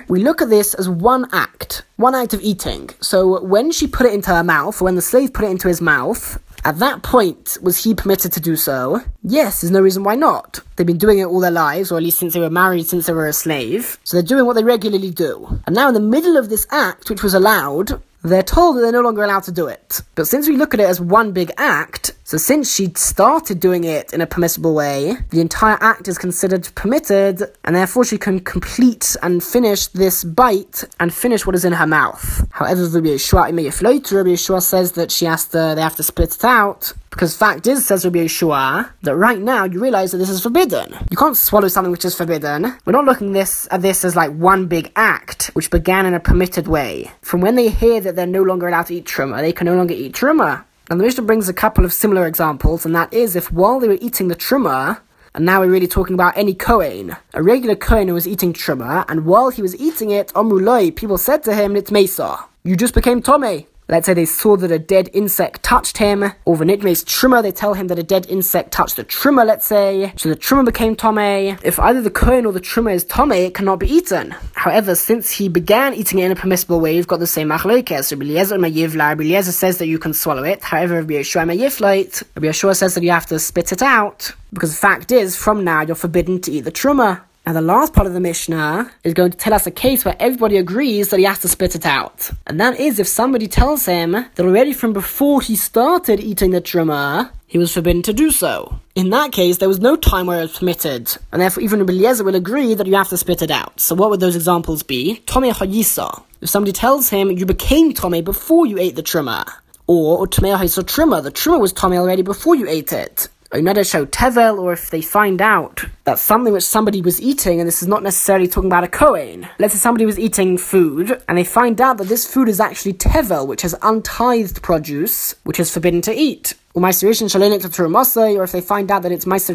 we 0.08 0.24
look 0.24 0.42
at 0.42 0.50
this 0.50 0.74
as 0.75 0.88
one 0.88 1.28
act, 1.34 1.84
one 1.98 2.16
act 2.16 2.34
of 2.34 2.40
eating. 2.40 2.92
So 3.02 3.44
when 3.44 3.74
she 3.74 3.88
put 3.88 4.06
it 4.06 4.13
into 4.13 4.34
her 4.34 4.44
mouth, 4.44 4.82
or 4.82 4.86
when 4.86 4.96
the 4.96 5.02
slave 5.02 5.34
put 5.34 5.44
it 5.44 5.52
into 5.52 5.68
his 5.68 5.82
mouth, 5.82 6.40
at 6.65 6.79
that 6.79 7.03
point, 7.03 7.58
was 7.62 7.84
he 7.84 7.93
permitted 7.93 8.32
to 8.34 8.39
do 8.39 8.55
so? 8.55 9.01
Yes, 9.24 9.62
there's 9.62 9.72
no 9.72 9.82
reason 9.82 10.03
why 10.03 10.15
not. 10.15 10.60
They've 10.75 10.88
been 10.88 10.98
doing 10.98 11.20
it 11.20 11.25
all 11.25 11.39
their 11.39 11.51
lives, 11.51 11.91
or 11.91 11.98
at 11.98 12.03
least 12.03 12.20
since 12.20 12.34
they 12.34 12.39
were 12.39 12.50
married, 12.50 12.88
since 12.88 13.05
they 13.05 13.13
were 13.13 13.27
a 13.27 13.34
slave. 13.34 14.00
So 14.03 14.17
they're 14.17 14.24
doing 14.25 14.46
what 14.46 14.53
they 14.53 14.63
regularly 14.63 15.12
do. 15.12 15.62
And 15.65 15.75
now 15.75 15.89
in 15.89 15.93
the 15.93 16.00
middle 16.00 16.38
of 16.38 16.50
this 16.50 16.65
act, 16.72 17.10
which 17.10 17.24
was 17.24 17.34
allowed, 17.34 18.01
they're 18.24 18.43
told 18.43 18.77
that 18.77 18.82
they're 18.82 18.91
no 18.93 19.01
longer 19.01 19.24
allowed 19.24 19.43
to 19.43 19.51
do 19.51 19.67
it. 19.67 20.01
But 20.15 20.27
since 20.27 20.48
we 20.48 20.55
look 20.55 20.74
at 20.74 20.79
it 20.79 20.88
as 20.88 21.01
one 21.01 21.34
big 21.34 21.51
act, 21.58 22.12
so 22.24 22.38
since 22.38 22.74
she'd 22.74 22.98
started 22.98 23.60
doing 23.60 23.84
it 23.84 24.13
in 24.13 24.22
a 24.22 24.27
permissible 24.27 24.74
way, 24.74 25.18
the 25.30 25.42
entire 25.42 25.77
act 25.82 26.08
is 26.08 26.18
considered 26.18 26.70
permitted, 26.75 27.44
and 27.63 27.75
therefore 27.75 28.06
she 28.06 28.18
can 28.18 28.39
complete 28.39 29.15
and 29.22 29.44
finish 29.44 29.88
this 29.88 30.24
bite 30.24 30.86
and 31.00 31.13
finish 31.13 31.46
what 31.46 31.56
is 31.56 31.65
in 31.65 31.74
her 31.74 31.88
mouth. 31.88 32.48
However, 32.51 32.86
Rabbi 32.86 33.08
Yeshua, 33.08 33.46
Rabbi 33.46 33.62
Yeshua 33.62 34.62
says 34.62 34.94
that 34.94 35.12
she 35.12 35.25
has 35.25 35.46
to, 35.48 35.74
they 35.75 35.82
have 35.82 35.96
to 35.98 36.03
split 36.03 36.34
it 36.36 36.46
out, 36.46 36.94
because 37.10 37.38
fact 37.38 37.68
is, 37.68 37.86
says 37.86 38.06
Rabbi 38.06 38.25
Yeshua, 38.25 38.89
that 39.01 39.15
right 39.15 39.39
now 39.39 39.65
you 39.65 39.80
realize 39.80 40.12
that 40.12 40.18
this 40.18 40.30
is 40.30 40.42
forbidden. 40.42 40.96
You 41.12 41.18
can't 41.18 41.38
swallow 41.38 41.68
something 41.68 41.92
which 41.92 42.06
is 42.06 42.15
forbidden. 42.15 42.74
We're 42.86 42.94
not 42.94 43.06
looking 43.06 43.34
this 43.34 43.68
at 43.70 43.82
this 43.82 44.03
as 44.03 44.15
like 44.15 44.32
one 44.32 44.68
big 44.68 44.92
act, 44.96 45.51
which 45.53 45.70
began 45.70 46.06
in 46.06 46.13
a 46.13 46.20
permitted 46.20 46.68
way. 46.68 47.12
From 47.22 47.42
when 47.42 47.56
they 47.56 47.70
hear 47.70 48.01
that 48.01 48.15
they're 48.15 48.25
no 48.25 48.44
longer 48.44 48.68
allowed 48.68 48.88
to 48.88 48.96
eat 48.96 49.06
truma, 49.06 49.42
they 49.42 49.51
can 49.53 49.65
no 49.65 49.75
longer 49.75 49.94
eat 49.94 50.13
truma. 50.13 50.63
And 50.90 51.00
the 51.00 51.04
Mishnah 51.04 51.24
brings 51.24 51.48
a 51.48 51.54
couple 51.54 51.86
of 51.86 51.94
similar 51.94 52.28
examples, 52.28 52.86
and 52.86 52.94
that 52.96 53.13
is 53.13 53.36
if 53.36 53.52
while 53.52 53.80
they 53.80 53.88
were 53.88 53.98
eating 54.02 54.28
the 54.28 54.36
truma, 54.36 55.00
and 55.34 55.46
now 55.46 55.62
we're 55.62 55.72
really 55.72 55.88
talking 55.88 56.13
about 56.13 56.38
any 56.38 56.54
Kohen, 56.54 57.16
a 57.34 57.42
regular 57.42 57.75
Kohen 57.75 58.10
who 58.10 58.13
was 58.13 58.28
eating 58.28 58.54
truma, 58.54 59.06
and 59.08 59.25
while 59.25 59.50
he 59.50 59.62
was 59.62 59.75
eating 59.78 60.12
it, 60.12 60.28
Omuloi, 60.34 60.96
people 60.96 61.18
said 61.18 61.42
to 61.44 61.56
him, 61.56 61.75
it's 61.75 61.90
Mesa. 61.90 62.46
You 62.63 62.75
just 62.75 62.94
became 62.94 63.22
Tomei. 63.22 63.66
Let's 63.90 64.06
say 64.06 64.13
they 64.13 64.25
saw 64.25 64.56
that 64.58 64.72
a 64.72 64.80
dead 64.80 65.10
insect 65.13 65.62
touched 65.62 65.98
him, 65.98 66.24
or 66.46 66.56
Vanidme's 66.56 67.04
trimmer, 67.04 67.42
they 67.42 67.52
tell 67.52 67.74
him 67.74 67.88
that 67.88 68.00
a 68.00 68.04
dead 68.04 68.25
insect 68.28 68.72
touched 68.72 68.96
the 68.96 69.04
trimmer, 69.04 69.44
let's 69.44 69.66
say. 69.66 70.13
So 70.16 70.30
the 70.30 70.36
trimmer 70.36 70.63
became 70.63 70.96
Tome. 70.96 71.18
If 71.63 71.80
either 71.80 72.02
the 72.02 72.10
Kohen 72.10 72.46
or 72.46 72.54
the 72.54 72.60
trimmer 72.60 72.92
is 72.92 73.04
Tome, 73.04 73.34
it 73.34 73.54
cannot 73.54 73.80
be 73.80 73.88
eaten. 73.92 74.32
However, 74.54 74.96
since 74.96 75.32
he 75.32 75.50
began 75.50 75.94
eating 75.94 76.20
it 76.20 76.25
in 76.25 76.32
a 76.32 76.36
permissible 76.36 76.80
way, 76.80 76.96
you've 76.96 77.08
got 77.08 77.20
the 77.20 77.28
same 77.28 77.50
machlokes. 77.50 78.12
Rabbi 78.12 78.24
Eliezer 78.25 78.56
and 78.56 78.63
Rabbi 78.63 79.24
Eliezer 79.24 79.52
says 79.52 79.78
that 79.80 79.88
you 79.88 80.00
can 80.00 80.13
swallow 80.13 80.44
it. 80.44 80.63
However, 80.63 80.96
Rabbi 80.96 81.16
Yeshua 81.16 81.46
Mayiflate, 81.46 82.24
Rabbi 82.36 82.48
Yeshua 82.48 82.75
says 82.75 82.96
that 82.96 83.04
you 83.04 83.12
have 83.12 83.25
to 83.28 83.38
spit 83.40 83.72
it 83.72 83.82
out. 83.82 84.32
Because 84.54 84.72
the 84.72 84.78
fact 84.78 85.12
is, 85.12 85.36
from 85.36 85.63
now, 85.63 85.82
you're 85.82 85.96
forbidden 85.96 86.40
to 86.42 86.52
eat 86.52 86.62
the 86.62 86.72
truma. 86.72 87.22
And 87.46 87.58
the 87.58 87.62
last 87.62 87.92
part 87.92 88.08
of 88.08 88.14
the 88.14 88.22
Mishnah 88.22 88.90
is 89.04 89.14
going 89.14 89.32
to 89.32 89.38
tell 89.38 89.54
us 89.54 89.68
a 89.68 89.72
case 89.72 90.06
where 90.06 90.16
everybody 90.18 90.56
agrees 90.56 91.10
that 91.10 91.18
he 91.18 91.26
has 91.26 91.40
to 91.40 91.50
spit 91.50 91.76
it 91.76 91.86
out. 91.86 92.32
And 92.48 92.58
that 92.62 92.80
is 92.80 93.00
if 93.00 93.08
somebody 93.08 93.50
tells 93.50 93.86
him 93.86 94.12
that 94.14 94.40
already 94.40 94.72
from 94.72 94.94
before 94.94 95.42
he 95.42 95.58
started 95.58 96.22
eating 96.22 96.52
the 96.52 96.62
truma, 96.62 97.32
he 97.46 97.58
was 97.58 97.74
forbidden 97.74 98.02
to 98.04 98.14
do 98.14 98.32
so. 98.32 98.80
In 98.96 99.10
that 99.10 99.34
case, 99.34 99.58
there 99.58 99.68
was 99.68 99.82
no 99.82 99.98
time 99.98 100.28
where 100.28 100.40
it 100.40 100.44
was 100.44 100.58
permitted, 100.58 101.18
and 101.34 101.42
therefore 101.42 101.64
even 101.64 101.82
Eliezer 101.82 102.24
will 102.24 102.36
agree 102.36 102.76
that 102.76 102.88
you 102.88 102.96
have 102.96 103.10
to 103.10 103.18
spit 103.18 103.42
it 103.42 103.52
out. 103.52 103.78
So 103.78 103.94
what 103.94 104.10
would 104.10 104.22
those 104.22 104.38
examples 104.38 104.82
be? 104.82 105.22
Tomei 105.26 105.52
Hayisa. 105.52 106.24
If 106.40 106.50
somebody 106.50 106.72
tells 106.72 107.10
him 107.10 107.30
you 107.30 107.46
became 107.46 107.94
Tomei 107.94 108.24
before 108.24 108.66
you 108.66 108.80
ate 108.80 108.96
the 108.96 109.04
truma, 109.04 109.46
or 109.86 110.28
Tomei 110.28 110.58
Hayisa 110.58 110.84
truma, 110.84 111.22
the 111.22 111.32
truma 111.32 111.60
was 111.60 111.74
Tomei 111.74 111.98
already 111.98 112.22
before 112.22 112.56
you 112.56 112.70
ate 112.70 112.94
it. 112.94 113.28
Another 113.54 113.84
show 113.84 114.06
tevel, 114.06 114.60
or 114.60 114.74
if 114.74 114.90
they 114.90 115.02
find 115.02 115.42
out 115.42 115.86
that 116.06 116.20
something 116.20 116.54
which 116.54 116.64
somebody 116.64 117.02
was 117.02 117.22
eating, 117.22 117.60
and 117.60 117.68
this 117.68 117.82
is 117.82 117.88
not 117.88 118.04
necessarily 118.04 118.48
talking 118.48 118.70
about 118.70 118.84
a 118.84 118.88
kohen. 118.88 119.48
Let's 119.60 119.74
say 119.74 119.80
somebody 119.80 120.06
was 120.06 120.20
eating 120.20 120.58
food, 120.58 121.22
and 121.28 121.38
they 121.38 121.44
find 121.44 121.80
out 121.80 121.98
that 121.98 122.08
this 122.08 122.32
food 122.32 122.50
is 122.50 122.60
actually 122.60 122.94
tevel, 122.94 123.48
which 123.48 123.62
has 123.62 123.76
untithed 123.82 124.62
produce, 124.62 125.36
which 125.44 125.60
is 125.60 125.72
forbidden 125.72 126.02
to 126.02 126.14
eat. 126.14 126.56
Or 126.74 126.82
Maiserishan 126.82 127.30
Shalonik 127.30 127.62
to 127.62 127.70
Turumosai, 127.70 128.36
or 128.36 128.44
if 128.44 128.52
they 128.52 128.62
find 128.62 128.90
out 128.90 129.04
that 129.04 129.12
it's 129.12 129.26
Meiser 129.26 129.54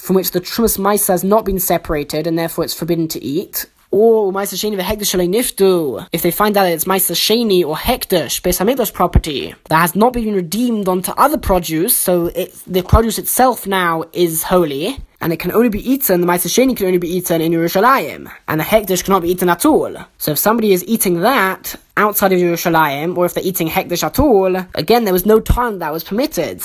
from 0.00 0.16
which 0.16 0.30
the 0.30 0.40
Trumas 0.40 0.78
Meiser 0.78 1.08
has 1.08 1.22
not 1.22 1.44
been 1.44 1.60
separated 1.60 2.26
and 2.26 2.38
therefore 2.38 2.64
it's 2.64 2.72
forbidden 2.72 3.06
to 3.08 3.22
eat, 3.22 3.66
or 3.90 4.32
Maisa 4.32 4.54
Sheni 4.54 4.80
v'Hekdesh 4.80 5.14
niftu. 5.28 6.06
If 6.12 6.22
they 6.22 6.30
find 6.30 6.56
out 6.56 6.64
that 6.64 6.72
it's 6.72 6.84
Maisa 6.84 7.14
Sheni 7.14 7.64
or 7.64 7.76
Hekdesh, 7.76 8.42
Beis 8.42 8.92
property, 8.92 9.54
that 9.68 9.80
has 9.80 9.94
not 9.94 10.12
been 10.12 10.34
redeemed 10.34 10.88
onto 10.88 11.12
other 11.12 11.38
produce, 11.38 11.96
so 11.96 12.28
the 12.28 12.84
produce 12.86 13.18
itself 13.18 13.66
now 13.66 14.04
is 14.12 14.42
holy, 14.44 14.98
and 15.20 15.32
it 15.32 15.40
can 15.40 15.50
only 15.52 15.68
be 15.68 15.90
eaten, 15.90 16.20
the 16.20 16.26
Maisa 16.26 16.48
Sheni 16.48 16.76
can 16.76 16.86
only 16.86 16.98
be 16.98 17.08
eaten 17.08 17.40
in 17.40 17.52
Yerushalayim, 17.52 18.30
and 18.46 18.60
the 18.60 18.64
Hekdesh 18.64 19.02
cannot 19.04 19.22
be 19.22 19.30
eaten 19.30 19.48
at 19.48 19.64
all. 19.64 19.96
So 20.18 20.32
if 20.32 20.38
somebody 20.38 20.72
is 20.72 20.84
eating 20.84 21.20
that 21.20 21.74
outside 21.96 22.32
of 22.32 22.38
Yerushalayim, 22.38 23.16
or 23.16 23.26
if 23.26 23.34
they're 23.34 23.44
eating 23.44 23.68
Hekdesh 23.68 24.04
at 24.04 24.18
all, 24.18 24.54
again, 24.74 25.04
there 25.04 25.12
was 25.12 25.26
no 25.26 25.40
time 25.40 25.80
that 25.80 25.92
was 25.92 26.04
permitted. 26.04 26.62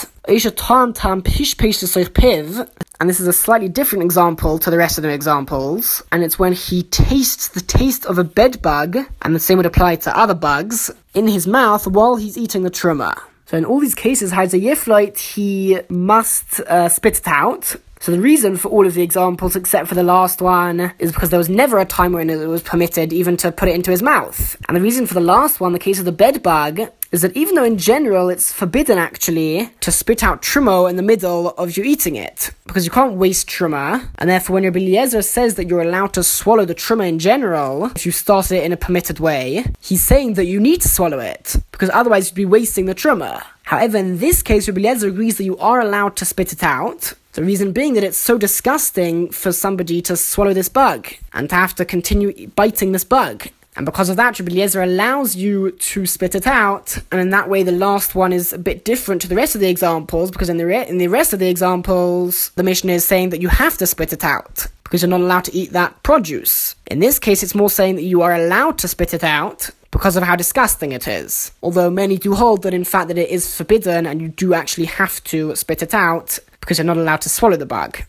And 3.03 3.09
this 3.09 3.19
is 3.19 3.27
a 3.27 3.33
slightly 3.33 3.67
different 3.67 4.05
example 4.05 4.57
to 4.59 4.71
the 4.71 4.77
rest 4.77 4.97
of 4.97 5.01
the 5.01 5.11
examples, 5.11 6.01
and 6.13 6.23
it's 6.23 6.39
when 6.39 6.53
he 6.53 6.83
tastes 6.83 7.49
the 7.49 7.59
taste 7.59 8.05
of 8.05 8.17
a 8.17 8.23
bed 8.23 8.61
bug, 8.61 8.97
and 9.21 9.35
the 9.35 9.41
same 9.41 9.57
would 9.57 9.65
apply 9.65 9.97
to 9.97 10.17
other 10.17 10.33
bugs, 10.33 10.89
in 11.13 11.27
his 11.27 11.45
mouth 11.45 11.85
while 11.85 12.15
he's 12.15 12.37
eating 12.37 12.63
the 12.63 12.71
truma. 12.71 13.13
So 13.47 13.57
in 13.57 13.65
all 13.65 13.81
these 13.81 13.93
cases, 13.93 14.31
Heizer 14.31 14.57
Yiflite, 14.57 15.19
he 15.19 15.81
must 15.89 16.61
uh, 16.61 16.87
spit 16.87 17.17
it 17.17 17.27
out, 17.27 17.75
so 18.03 18.11
the 18.11 18.19
reason 18.19 18.57
for 18.57 18.67
all 18.67 18.85
of 18.85 18.95
the 18.95 19.01
examples, 19.01 19.55
except 19.55 19.87
for 19.87 19.95
the 19.95 20.03
last 20.03 20.41
one, 20.41 20.91
is 20.99 21.13
because 21.13 21.29
there 21.29 21.37
was 21.37 21.47
never 21.47 21.79
a 21.79 21.85
time 21.85 22.11
when 22.11 22.29
it 22.29 22.35
was 22.35 22.61
permitted 22.61 23.13
even 23.13 23.37
to 23.37 23.49
put 23.49 23.69
it 23.69 23.75
into 23.75 23.91
his 23.91 24.01
mouth. 24.01 24.57
And 24.67 24.75
the 24.75 24.81
reason 24.81 25.07
for 25.07 25.13
the 25.13 25.21
last 25.21 25.61
one, 25.61 25.71
the 25.71 25.79
case 25.79 25.99
of 25.99 26.03
the 26.03 26.11
bed 26.11 26.43
bug, 26.43 26.81
is 27.13 27.21
that 27.21 27.37
even 27.37 27.55
though 27.55 27.63
in 27.63 27.77
general 27.77 28.27
it's 28.27 28.51
forbidden 28.51 28.97
actually 28.97 29.69
to 29.79 29.89
spit 29.89 30.21
out 30.21 30.41
trumo 30.41 30.89
in 30.89 30.97
the 30.97 31.01
middle 31.01 31.51
of 31.51 31.77
you 31.77 31.85
eating 31.85 32.17
it, 32.17 32.51
because 32.65 32.83
you 32.83 32.91
can't 32.91 33.13
waste 33.13 33.47
truma, 33.47 34.09
and 34.17 34.29
therefore 34.29 34.55
when 34.55 34.63
your 34.63 34.75
Eliezer 34.75 35.21
says 35.21 35.55
that 35.55 35.69
you're 35.69 35.81
allowed 35.81 36.11
to 36.15 36.23
swallow 36.23 36.65
the 36.65 36.75
truma 36.75 37.07
in 37.07 37.19
general, 37.19 37.85
if 37.95 38.05
you 38.05 38.11
start 38.11 38.51
it 38.51 38.65
in 38.65 38.73
a 38.73 38.77
permitted 38.77 39.21
way, 39.21 39.63
he's 39.79 40.03
saying 40.03 40.33
that 40.33 40.43
you 40.43 40.59
need 40.59 40.81
to 40.81 40.89
swallow 40.89 41.19
it, 41.19 41.55
because 41.71 41.89
otherwise 41.91 42.27
you'd 42.27 42.35
be 42.35 42.43
wasting 42.45 42.85
the 42.85 42.95
truma. 42.95 43.45
However, 43.63 43.97
in 43.97 44.19
this 44.19 44.41
case, 44.41 44.67
Rabbi 44.67 44.81
Eliezer 44.81 45.07
agrees 45.07 45.37
that 45.37 45.45
you 45.45 45.57
are 45.57 45.79
allowed 45.79 46.15
to 46.17 46.25
spit 46.25 46.53
it 46.53 46.63
out, 46.63 47.13
the 47.33 47.43
reason 47.43 47.71
being 47.71 47.93
that 47.95 48.03
it's 48.03 48.17
so 48.17 48.37
disgusting 48.37 49.29
for 49.29 49.51
somebody 49.51 50.01
to 50.03 50.15
swallow 50.15 50.53
this 50.53 50.69
bug 50.69 51.07
and 51.33 51.49
to 51.49 51.55
have 51.55 51.73
to 51.75 51.85
continue 51.85 52.47
biting 52.49 52.91
this 52.91 53.03
bug. 53.03 53.47
And 53.75 53.87
because 53.87 54.09
of 54.09 54.17
that, 54.17 54.37
Rabbi 54.37 54.51
Eliezer 54.51 54.83
allows 54.83 55.35
you 55.35 55.71
to 55.71 56.05
spit 56.05 56.35
it 56.35 56.45
out, 56.45 56.99
and 57.11 57.19
in 57.19 57.31
that 57.31 57.49
way, 57.49 57.63
the 57.63 57.71
last 57.71 58.13
one 58.13 58.31
is 58.31 58.53
a 58.53 58.59
bit 58.59 58.85
different 58.85 59.21
to 59.23 59.27
the 59.27 59.35
rest 59.35 59.55
of 59.55 59.61
the 59.61 59.69
examples, 59.69 60.29
because 60.29 60.49
in 60.49 60.57
the 60.57 60.65
re- 60.67 60.87
in 60.87 60.99
the 60.99 61.07
rest 61.07 61.33
of 61.33 61.39
the 61.39 61.49
examples, 61.49 62.51
the 62.55 62.61
Mishnah 62.61 62.93
is 62.93 63.05
saying 63.05 63.31
that 63.31 63.41
you 63.41 63.47
have 63.47 63.77
to 63.79 63.87
spit 63.87 64.13
it 64.13 64.23
out 64.23 64.67
because 64.83 65.01
you're 65.01 65.09
not 65.09 65.21
allowed 65.21 65.45
to 65.45 65.55
eat 65.55 65.71
that 65.71 66.03
produce. 66.03 66.75
In 66.85 66.99
this 66.99 67.17
case, 67.17 67.41
it's 67.41 67.55
more 67.55 67.69
saying 67.69 67.95
that 67.95 68.03
you 68.03 68.21
are 68.21 68.35
allowed 68.35 68.77
to 68.77 68.87
spit 68.87 69.11
it 69.11 69.23
out 69.23 69.71
because 69.93 70.17
of 70.17 70.23
how 70.23 70.35
disgusting 70.35 70.91
it 70.91 71.07
is. 71.07 71.51
Although 71.61 71.89
many 71.89 72.17
do 72.17 72.33
hold 72.33 72.63
that 72.63 72.73
in 72.73 72.83
fact 72.83 73.07
that 73.07 73.17
it 73.17 73.29
is 73.29 73.55
forbidden 73.55 74.05
and 74.05 74.21
you 74.21 74.27
do 74.27 74.53
actually 74.53 74.87
have 74.87 75.23
to 75.25 75.55
spit 75.55 75.81
it 75.81 75.93
out, 75.93 76.39
because 76.59 76.77
you're 76.77 76.85
not 76.85 76.97
allowed 76.97 77.21
to 77.21 77.29
swallow 77.29 77.55
the 77.55 77.65
bug. 77.65 77.99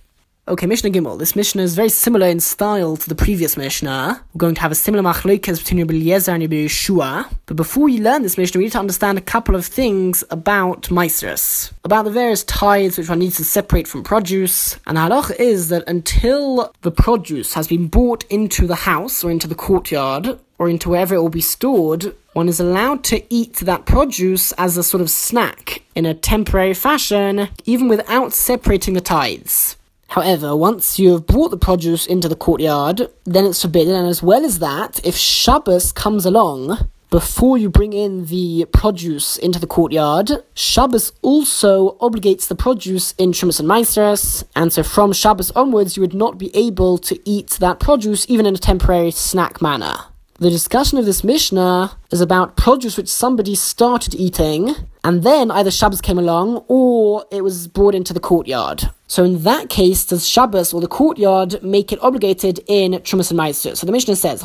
Okay, 0.46 0.66
Mishnah 0.66 0.90
Gimel. 0.90 1.18
This 1.18 1.34
Mishnah 1.34 1.62
is 1.62 1.74
very 1.74 1.88
similar 1.88 2.26
in 2.26 2.38
style 2.38 2.98
to 2.98 3.08
the 3.08 3.14
previous 3.14 3.56
Mishnah. 3.56 4.22
We're 4.34 4.38
going 4.38 4.54
to 4.54 4.60
have 4.60 4.72
a 4.72 4.74
similar 4.74 5.02
machlokes 5.02 5.58
between 5.58 5.80
Rabbi 5.80 5.94
Eliezer 5.94 6.32
and 6.32 6.42
Rabbi 6.42 6.66
Yeshua. 6.66 7.34
But 7.46 7.56
before 7.56 7.84
we 7.84 7.98
learn 7.98 8.22
this 8.22 8.36
Mishnah, 8.36 8.58
we 8.58 8.64
need 8.64 8.72
to 8.72 8.78
understand 8.78 9.16
a 9.16 9.22
couple 9.22 9.56
of 9.56 9.64
things 9.64 10.22
about 10.30 10.82
Maestris. 10.82 11.72
About 11.82 12.04
the 12.04 12.10
various 12.10 12.44
tithes 12.44 12.98
which 12.98 13.08
one 13.08 13.20
needs 13.20 13.38
to 13.38 13.44
separate 13.44 13.88
from 13.88 14.02
produce. 14.02 14.78
And 14.86 14.98
the 14.98 15.00
halach 15.00 15.34
is 15.38 15.70
that 15.70 15.88
until 15.88 16.74
the 16.82 16.90
produce 16.90 17.54
has 17.54 17.66
been 17.66 17.86
brought 17.86 18.24
into 18.24 18.66
the 18.66 18.74
house 18.74 19.24
or 19.24 19.30
into 19.30 19.48
the 19.48 19.54
courtyard, 19.54 20.38
or 20.64 20.70
into 20.70 20.88
wherever 20.88 21.14
it 21.14 21.20
will 21.20 21.28
be 21.28 21.42
stored, 21.42 22.14
one 22.32 22.48
is 22.48 22.58
allowed 22.58 23.04
to 23.04 23.22
eat 23.28 23.56
that 23.56 23.84
produce 23.84 24.50
as 24.52 24.78
a 24.78 24.82
sort 24.82 25.02
of 25.02 25.10
snack 25.10 25.82
in 25.94 26.06
a 26.06 26.14
temporary 26.14 26.72
fashion, 26.72 27.48
even 27.66 27.86
without 27.86 28.32
separating 28.32 28.94
the 28.94 29.00
tithes. 29.02 29.76
However, 30.08 30.56
once 30.56 30.98
you 30.98 31.12
have 31.12 31.26
brought 31.26 31.50
the 31.50 31.58
produce 31.58 32.06
into 32.06 32.30
the 32.30 32.34
courtyard, 32.34 33.10
then 33.24 33.44
it's 33.44 33.60
forbidden, 33.60 33.94
and 33.94 34.08
as 34.08 34.22
well 34.22 34.42
as 34.42 34.58
that, 34.60 35.04
if 35.04 35.16
Shabbos 35.16 35.92
comes 35.92 36.24
along, 36.24 36.88
before 37.10 37.58
you 37.58 37.68
bring 37.68 37.92
in 37.92 38.24
the 38.26 38.64
produce 38.72 39.36
into 39.36 39.58
the 39.58 39.66
courtyard, 39.66 40.30
Shabbos 40.54 41.12
also 41.20 41.98
obligates 41.98 42.48
the 42.48 42.54
produce 42.54 43.12
in 43.18 43.32
Shumas 43.32 43.60
and 43.60 43.68
Meisters, 43.68 44.44
and 44.56 44.72
so 44.72 44.82
from 44.82 45.12
Shabbos 45.12 45.50
onwards, 45.50 45.98
you 45.98 46.00
would 46.00 46.14
not 46.14 46.38
be 46.38 46.50
able 46.56 46.96
to 46.98 47.20
eat 47.28 47.50
that 47.60 47.80
produce 47.80 48.24
even 48.30 48.46
in 48.46 48.54
a 48.54 48.58
temporary 48.58 49.10
snack 49.10 49.60
manner. 49.60 50.06
The 50.40 50.50
discussion 50.50 50.98
of 50.98 51.06
this 51.06 51.22
Mishnah 51.22 51.96
is 52.10 52.20
about 52.20 52.56
produce 52.56 52.96
which 52.96 53.08
somebody 53.08 53.54
started 53.54 54.16
eating, 54.16 54.74
and 55.04 55.22
then 55.22 55.52
either 55.52 55.70
Shabbos 55.70 56.00
came 56.00 56.18
along 56.18 56.64
or 56.66 57.24
it 57.30 57.44
was 57.44 57.68
brought 57.68 57.94
into 57.94 58.12
the 58.12 58.18
courtyard. 58.18 58.90
So 59.06 59.22
in 59.22 59.44
that 59.44 59.68
case, 59.68 60.04
does 60.04 60.26
Shabbos 60.28 60.74
or 60.74 60.80
the 60.80 60.88
courtyard 60.88 61.62
make 61.62 61.92
it 61.92 62.02
obligated 62.02 62.58
in 62.66 62.94
Trumas 62.94 63.30
and 63.30 63.36
Meister? 63.36 63.76
So 63.76 63.86
the 63.86 63.92
Mishnah 63.92 64.16
says, 64.16 64.42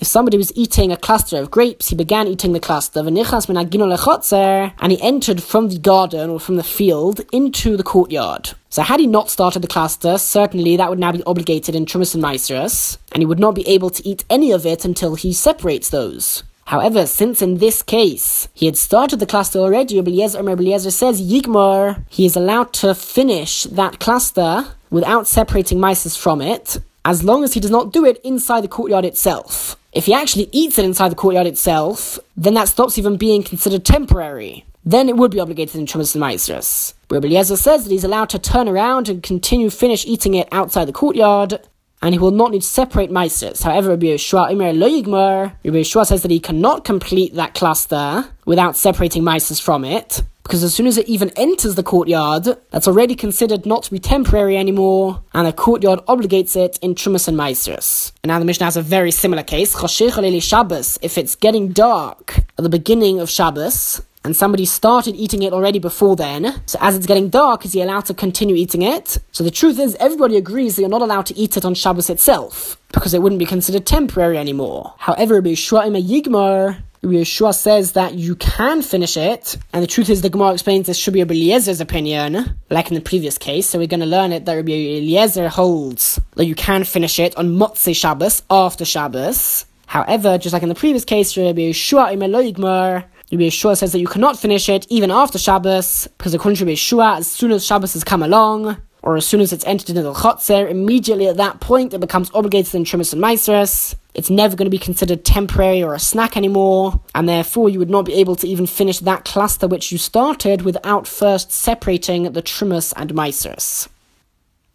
if 0.00 0.06
somebody 0.06 0.38
was 0.38 0.50
eating 0.56 0.90
a 0.90 0.96
cluster 0.96 1.36
of 1.36 1.50
grapes, 1.50 1.88
he 1.88 1.94
began 1.94 2.26
eating 2.26 2.52
the 2.54 2.60
cluster, 2.60 3.00
and 3.00 4.92
he 4.92 5.02
entered 5.02 5.42
from 5.42 5.68
the 5.68 5.78
garden 5.78 6.30
or 6.30 6.40
from 6.40 6.56
the 6.56 6.64
field 6.64 7.20
into 7.32 7.76
the 7.76 7.82
courtyard. 7.82 8.52
So 8.70 8.82
had 8.82 8.98
he 8.98 9.06
not 9.06 9.28
started 9.28 9.60
the 9.60 9.68
cluster, 9.68 10.16
certainly 10.16 10.76
that 10.78 10.88
would 10.88 10.98
now 10.98 11.12
be 11.12 11.22
obligated 11.24 11.74
in 11.74 11.84
Trumas 11.84 12.14
and 12.14 12.24
Meiseras, 12.24 12.96
and 13.12 13.20
he 13.20 13.26
would 13.26 13.38
not 13.38 13.54
be 13.54 13.68
able 13.68 13.90
to 13.90 14.08
eat 14.08 14.24
any 14.30 14.52
of 14.52 14.64
it 14.64 14.86
until 14.86 15.16
he 15.16 15.34
separates 15.34 15.90
those. 15.90 16.44
However, 16.64 17.04
since 17.04 17.42
in 17.42 17.58
this 17.58 17.82
case 17.82 18.48
he 18.54 18.66
had 18.66 18.76
started 18.78 19.18
the 19.18 19.26
cluster 19.26 19.58
already, 19.58 19.98
Eliezer, 19.98 20.38
Eliezer 20.38 20.92
says 20.92 21.20
Yigmar, 21.20 22.04
he 22.08 22.24
is 22.24 22.36
allowed 22.36 22.72
to 22.74 22.94
finish 22.94 23.64
that 23.64 23.98
cluster 23.98 24.66
without 24.88 25.26
separating 25.26 25.78
mices 25.78 26.16
from 26.16 26.40
it, 26.40 26.78
as 27.04 27.24
long 27.24 27.44
as 27.44 27.54
he 27.54 27.60
does 27.60 27.70
not 27.70 27.92
do 27.92 28.04
it 28.04 28.20
inside 28.24 28.62
the 28.62 28.68
courtyard 28.68 29.04
itself. 29.04 29.76
If 29.92 30.06
he 30.06 30.14
actually 30.14 30.48
eats 30.52 30.78
it 30.78 30.84
inside 30.84 31.10
the 31.10 31.16
courtyard 31.16 31.46
itself, 31.46 32.18
then 32.36 32.54
that 32.54 32.68
stops 32.68 32.98
even 32.98 33.16
being 33.16 33.42
considered 33.42 33.84
temporary. 33.84 34.64
Then 34.84 35.08
it 35.08 35.16
would 35.16 35.30
be 35.30 35.40
obligated 35.40 35.76
in 35.76 35.86
Trumas 35.86 36.14
and 36.14 36.20
Maestras. 36.20 36.94
Rabbi 37.10 37.26
Eliezer 37.26 37.56
says 37.56 37.84
that 37.84 37.90
he's 37.90 38.04
allowed 38.04 38.30
to 38.30 38.38
turn 38.38 38.68
around 38.68 39.08
and 39.08 39.22
continue 39.22 39.68
finish 39.68 40.06
eating 40.06 40.34
it 40.34 40.48
outside 40.52 40.86
the 40.86 40.92
courtyard, 40.92 41.60
and 42.02 42.14
he 42.14 42.18
will 42.18 42.30
not 42.30 42.50
need 42.50 42.62
to 42.62 42.68
separate 42.68 43.10
Maestras. 43.10 43.62
However, 43.62 43.90
Rabbi 43.90 44.06
Yeshua 44.06 44.50
Imer 44.52 44.76
Lo 44.76 44.88
Rabbi 45.64 45.78
Yeshua 45.78 46.06
says 46.06 46.22
that 46.22 46.30
he 46.30 46.40
cannot 46.40 46.84
complete 46.84 47.34
that 47.34 47.54
cluster 47.54 48.26
without 48.46 48.76
separating 48.76 49.22
Maestras 49.22 49.60
from 49.60 49.84
it, 49.84 50.22
because 50.42 50.64
as 50.64 50.74
soon 50.74 50.86
as 50.86 50.98
it 50.98 51.08
even 51.08 51.30
enters 51.36 51.76
the 51.76 51.82
courtyard, 51.82 52.48
that's 52.70 52.88
already 52.88 53.14
considered 53.14 53.66
not 53.66 53.84
to 53.84 53.92
be 53.92 54.00
temporary 54.00 54.56
anymore, 54.56 55.22
and 55.32 55.46
the 55.46 55.52
courtyard 55.52 56.00
obligates 56.06 56.56
it 56.56 56.78
in 56.82 56.94
Trumas 56.94 57.28
and 57.28 57.36
Maestras. 57.36 58.12
And 58.24 58.30
now 58.30 58.38
the 58.38 58.44
Mishnah 58.44 58.66
has 58.66 58.76
a 58.76 58.82
very 58.82 59.12
similar 59.12 59.44
case. 59.44 59.76
Choshech 59.76 60.42
Shabbos, 60.42 60.98
if 61.02 61.16
it's 61.16 61.36
getting 61.36 61.68
dark 61.72 62.38
at 62.38 62.62
the 62.64 62.68
beginning 62.68 63.20
of 63.20 63.30
Shabbos, 63.30 64.02
and 64.24 64.36
somebody 64.36 64.64
started 64.64 65.16
eating 65.16 65.42
it 65.42 65.52
already 65.52 65.78
before 65.78 66.16
then. 66.16 66.62
So 66.66 66.78
as 66.80 66.96
it's 66.96 67.06
getting 67.06 67.28
dark, 67.28 67.64
is 67.64 67.72
he 67.72 67.80
allowed 67.80 68.06
to 68.06 68.14
continue 68.14 68.54
eating 68.54 68.82
it? 68.82 69.18
So 69.32 69.42
the 69.44 69.50
truth 69.50 69.78
is, 69.78 69.96
everybody 69.96 70.36
agrees 70.36 70.76
that 70.76 70.82
you're 70.82 70.90
not 70.90 71.02
allowed 71.02 71.26
to 71.26 71.36
eat 71.36 71.56
it 71.56 71.64
on 71.64 71.74
Shabbos 71.74 72.10
itself, 72.10 72.76
because 72.92 73.14
it 73.14 73.22
wouldn't 73.22 73.38
be 73.38 73.46
considered 73.46 73.86
temporary 73.86 74.38
anymore. 74.38 74.94
However, 74.98 75.34
Rabbi 75.34 75.50
Yeshua 75.50 75.90
Yigmar 76.02 76.82
Rabbi 77.02 77.14
Yeshua 77.14 77.54
says 77.54 77.92
that 77.92 78.16
you 78.16 78.36
can 78.36 78.82
finish 78.82 79.16
it, 79.16 79.56
and 79.72 79.82
the 79.82 79.86
truth 79.86 80.10
is 80.10 80.20
the 80.20 80.28
Gemara 80.28 80.52
explains 80.52 80.86
this 80.86 80.98
should 80.98 81.14
be 81.14 81.20
Rabbi 81.20 81.32
Eliezer's 81.32 81.80
opinion, 81.80 82.58
like 82.68 82.88
in 82.88 82.94
the 82.94 83.00
previous 83.00 83.38
case, 83.38 83.66
so 83.66 83.78
we're 83.78 83.86
going 83.86 84.00
to 84.00 84.06
learn 84.06 84.32
it 84.32 84.44
that 84.44 84.52
Rabbi 84.52 84.72
Eliezer 84.72 85.48
holds 85.48 86.20
that 86.36 86.44
you 86.44 86.54
can 86.54 86.84
finish 86.84 87.18
it 87.18 87.34
on 87.38 87.56
Motzei 87.56 87.96
Shabbos, 87.96 88.42
after 88.50 88.84
Shabbos. 88.84 89.64
However, 89.86 90.36
just 90.36 90.52
like 90.52 90.62
in 90.62 90.68
the 90.68 90.74
previous 90.74 91.06
case, 91.06 91.34
Rabbi 91.38 91.70
Yeshua 91.70 92.12
Imeloigmar, 92.12 93.04
Rabbi 93.32 93.44
Yeshua 93.44 93.76
says 93.76 93.92
that 93.92 94.00
you 94.00 94.08
cannot 94.08 94.38
finish 94.38 94.68
it 94.68 94.86
even 94.90 95.12
after 95.12 95.38
Shabbos, 95.38 96.08
because 96.18 96.34
according 96.34 96.56
to 96.56 96.64
Rabbi 96.64 96.74
Yeshua, 96.74 97.18
as 97.18 97.30
soon 97.30 97.52
as 97.52 97.64
Shabbos 97.64 97.92
has 97.92 98.02
come 98.02 98.24
along, 98.24 98.76
or 99.02 99.16
as 99.16 99.24
soon 99.24 99.40
as 99.40 99.52
it's 99.52 99.64
entered 99.66 99.90
into 99.90 100.02
the 100.02 100.12
chotzer, 100.12 100.68
immediately 100.68 101.28
at 101.28 101.36
that 101.36 101.60
point 101.60 101.94
it 101.94 102.00
becomes 102.00 102.30
obligated 102.34 102.74
in 102.74 102.84
Trimus 102.84 103.12
and 103.12 103.22
Maisres. 103.22 103.94
It's 104.14 104.30
never 104.30 104.56
going 104.56 104.66
to 104.66 104.70
be 104.70 104.78
considered 104.78 105.24
temporary 105.24 105.80
or 105.80 105.94
a 105.94 106.00
snack 106.00 106.36
anymore, 106.36 107.00
and 107.14 107.28
therefore 107.28 107.68
you 107.68 107.78
would 107.78 107.88
not 107.88 108.04
be 108.04 108.14
able 108.14 108.34
to 108.34 108.48
even 108.48 108.66
finish 108.66 108.98
that 108.98 109.24
cluster 109.24 109.68
which 109.68 109.92
you 109.92 109.98
started 109.98 110.62
without 110.62 111.06
first 111.06 111.52
separating 111.52 112.24
the 112.24 112.42
Trimus 112.42 112.92
and 112.96 113.14
Maisres. 113.14 113.88